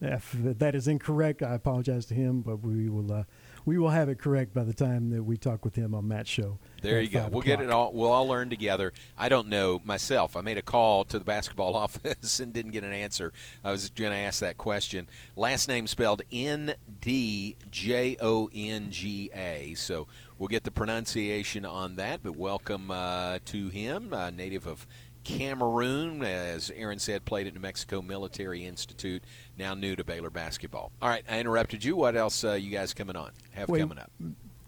[0.03, 3.25] if that is incorrect, I apologize to him, but we will uh,
[3.65, 6.29] we will have it correct by the time that we talk with him on Matt's
[6.29, 6.59] show.
[6.83, 7.29] There you go.
[7.31, 7.93] We'll get it all.
[7.93, 8.93] We'll all learn together.
[9.17, 10.37] I don't know myself.
[10.37, 13.33] I made a call to the basketball office and didn't get an answer.
[13.63, 15.09] I was going to ask that question.
[15.37, 19.75] Last name spelled N D J O N G A.
[19.75, 22.25] So we'll get the pronunciation on that.
[22.25, 24.85] But welcome uh, to him, uh, native of
[25.25, 29.23] Cameroon, as Aaron said, played at New Mexico Military Institute.
[29.59, 30.93] Now new to Baylor basketball.
[31.01, 31.97] All right, I interrupted you.
[31.97, 33.31] What else uh, you guys coming on?
[33.53, 34.11] Have We- coming up?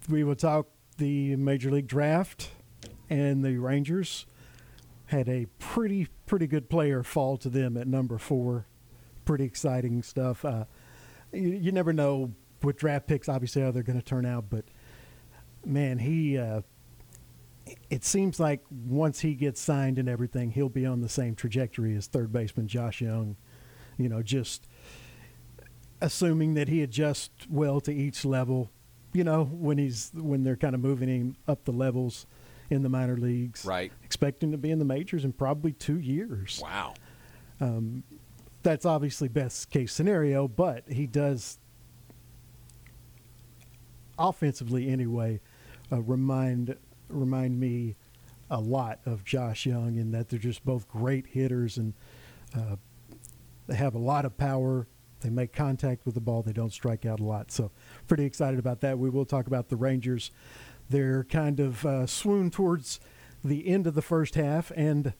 [0.08, 0.66] We will talk
[0.98, 2.50] the Major League Draft,
[3.08, 4.26] and the Rangers
[5.06, 8.66] had a pretty pretty good player fall to them at number four.
[9.24, 10.44] Pretty exciting stuff.
[10.44, 10.64] Uh,
[11.32, 12.32] you, you never know
[12.62, 14.64] with draft picks, obviously, how they're going to turn out, but
[15.64, 16.38] man, he.
[16.38, 16.60] Uh,
[17.90, 21.96] it seems like once he gets signed and everything, he'll be on the same trajectory
[21.96, 23.36] as third baseman Josh Jung.
[23.96, 24.66] You know, just
[26.00, 28.70] assuming that he adjusts well to each level.
[29.12, 32.26] You know, when he's when they're kind of moving him up the levels
[32.70, 33.92] in the minor leagues, Right.
[34.02, 36.60] Expecting to be in the majors in probably two years.
[36.62, 36.94] Wow.
[37.60, 38.02] Um,
[38.62, 41.58] that's obviously best case scenario, but he does
[44.18, 45.40] offensively anyway
[45.92, 46.76] uh, remind
[47.14, 47.96] remind me
[48.50, 51.94] a lot of Josh Jung in that they're just both great hitters and
[52.54, 52.76] uh,
[53.66, 54.86] they have a lot of power.
[55.20, 56.42] They make contact with the ball.
[56.42, 57.50] They don't strike out a lot.
[57.50, 57.70] So,
[58.06, 58.98] pretty excited about that.
[58.98, 60.30] We will talk about the Rangers.
[60.90, 63.00] They're kind of uh, swoon towards
[63.42, 65.14] the end of the first half and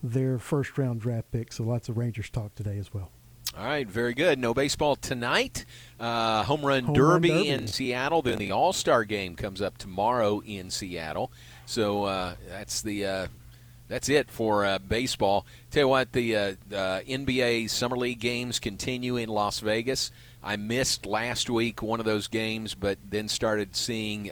[0.00, 1.52] their first round draft pick.
[1.52, 3.10] So, lots of Rangers talk today as well.
[3.58, 4.38] All right, very good.
[4.38, 5.64] No baseball tonight.
[5.98, 7.48] Uh, home run Home run derby, derby.
[7.48, 8.22] in Seattle.
[8.22, 11.32] Then the All Star game comes up tomorrow in Seattle.
[11.66, 13.26] So uh, that's the uh,
[13.88, 15.44] that's it for uh, baseball.
[15.72, 16.40] Tell you what, the uh,
[16.72, 20.12] uh, NBA Summer League games continue in Las Vegas.
[20.40, 24.30] I missed last week one of those games, but then started seeing.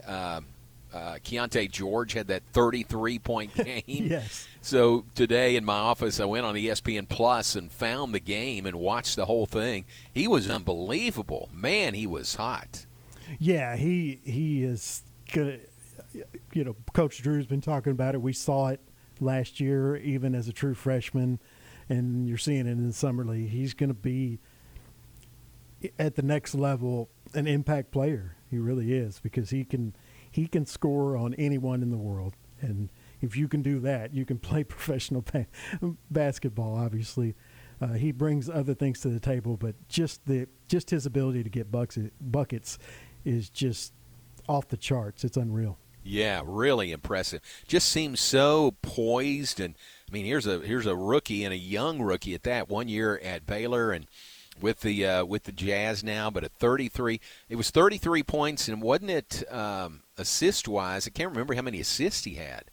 [0.97, 3.83] Uh, Keyonte George had that 33 point game.
[3.87, 4.49] Yes.
[4.63, 8.77] So today in my office, I went on ESPN Plus and found the game and
[8.77, 9.85] watched the whole thing.
[10.13, 11.51] He was unbelievable.
[11.53, 12.87] Man, he was hot.
[13.39, 15.59] Yeah, he he is gonna.
[16.55, 18.23] You know, Coach Drew's been talking about it.
[18.23, 18.81] We saw it
[19.21, 21.39] last year, even as a true freshman,
[21.91, 23.51] and you're seeing it in the summer league.
[23.51, 24.39] He's going to be
[25.99, 28.37] at the next level, an impact player.
[28.51, 29.95] He really is because he can
[30.37, 32.91] he can score on anyone in the world, and
[33.23, 35.47] if you can do that, you can play professional ba-
[36.11, 36.77] basketball.
[36.77, 37.35] Obviously,
[37.81, 41.49] uh, he brings other things to the table, but just the just his ability to
[41.49, 42.79] get bucks, buckets
[43.25, 43.95] is just
[44.47, 45.25] off the charts.
[45.25, 45.79] It's unreal.
[46.05, 47.41] Yeah, really impressive.
[47.67, 49.75] Just seems so poised and
[50.09, 52.69] I mean, here's a here's a rookie and a young rookie at that.
[52.69, 54.07] One year at Baylor and
[54.61, 58.83] with the uh, with the Jazz now, but at 33, it was 33 points and
[58.83, 61.07] wasn't it um, assist wise?
[61.07, 62.65] I can't remember how many assists he had.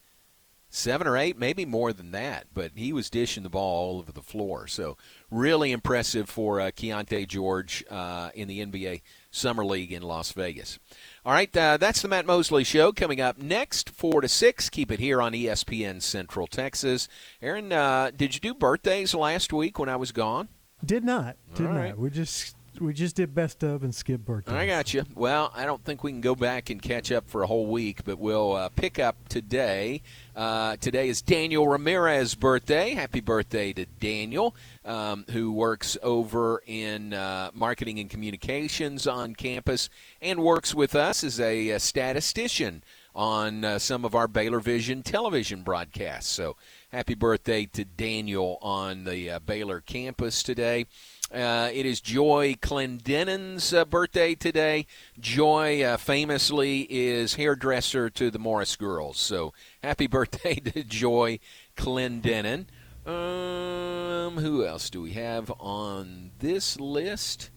[0.70, 4.12] Seven or eight, maybe more than that, but he was dishing the ball all over
[4.12, 4.66] the floor.
[4.66, 4.98] So
[5.30, 10.80] really impressive for uh, Keyonte George uh, in the NBA Summer League in Las Vegas.
[11.24, 12.92] All right, uh, that's the Matt Mosley Show.
[12.92, 14.70] Coming up next, 4 to 6.
[14.72, 17.08] Keep it here on ESPN Central Texas.
[17.40, 20.48] Aaron, uh, did you do birthdays last week when I was gone?
[20.86, 21.38] Did not.
[21.56, 21.80] Did All not.
[21.80, 21.98] right.
[21.98, 24.54] We just we just did best of and skip birthdays.
[24.54, 25.04] I got you.
[25.16, 28.04] Well, I don't think we can go back and catch up for a whole week,
[28.04, 30.02] but we'll uh, pick up today.
[30.36, 32.92] Uh, today is Daniel Ramirez's birthday.
[32.96, 39.90] Happy birthday to Daniel, um, who works over in uh, marketing and communications on campus
[40.22, 42.84] and works with us as a, uh statistician
[43.16, 46.32] on uh, some of our Baylor Vision television broadcasts.
[46.32, 46.55] So
[46.91, 50.86] happy birthday to Daniel on the uh, Baylor campus today.
[51.34, 54.86] Uh, it is Joy Clendenin's uh, birthday today.
[55.20, 59.18] Joy uh, famously is hairdresser to the Morris girls.
[59.18, 59.53] So
[59.84, 61.39] happy birthday to Joy
[61.76, 62.66] Clendenin.
[63.05, 67.49] Um, who else do we have on this list?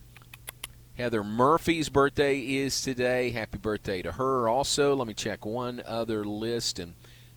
[0.97, 3.29] Heather Murphy's birthday is today.
[3.31, 4.97] Happy birthday to her also.
[4.97, 6.95] Let me check one other list, and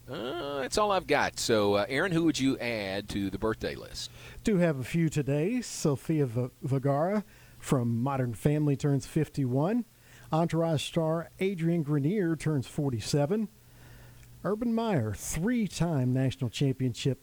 [0.09, 1.37] uh, that's all I've got.
[1.39, 4.11] So, uh, Aaron, who would you add to the birthday list?
[4.45, 5.59] Do have a few today.
[5.59, 7.25] Sofia V- Vergara
[7.57, 9.83] from Modern Family turns 51.
[10.31, 13.49] Entourage star Adrian Grenier turns 47.
[14.45, 17.19] Urban Meyer, three-time national championship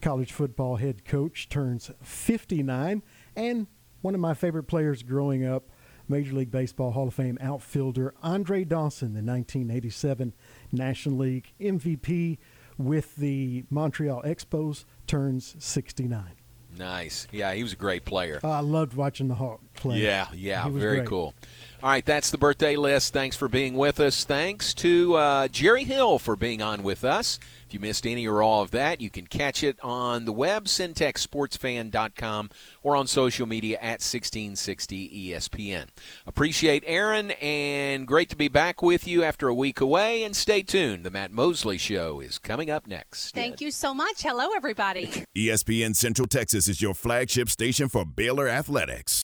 [0.00, 3.02] college football head coach, turns 59.
[3.36, 3.66] And
[4.02, 5.64] one of my favorite players growing up,
[6.08, 10.34] Major League Baseball Hall of Fame outfielder Andre Dawson, the 1987
[10.72, 12.38] National League MVP
[12.76, 16.34] with the Montreal Expos, turns 69.
[16.78, 17.26] Nice.
[17.30, 18.40] Yeah, he was a great player.
[18.42, 19.98] I loved watching the Hawk play.
[19.98, 21.08] Yeah, yeah, very great.
[21.08, 21.34] cool.
[21.82, 23.12] All right, that's the birthday list.
[23.12, 24.24] Thanks for being with us.
[24.24, 27.38] Thanks to uh, Jerry Hill for being on with us.
[27.72, 30.66] If you missed any or all of that, you can catch it on the web,
[30.66, 32.50] centexsportsfan.com,
[32.82, 35.86] or on social media at 1660 ESPN.
[36.26, 40.22] Appreciate Aaron, and great to be back with you after a week away.
[40.22, 41.02] And stay tuned.
[41.02, 43.34] The Matt Mosley Show is coming up next.
[43.34, 44.22] Thank you so much.
[44.22, 45.24] Hello, everybody.
[45.34, 49.20] ESPN Central Texas is your flagship station for Baylor Athletics.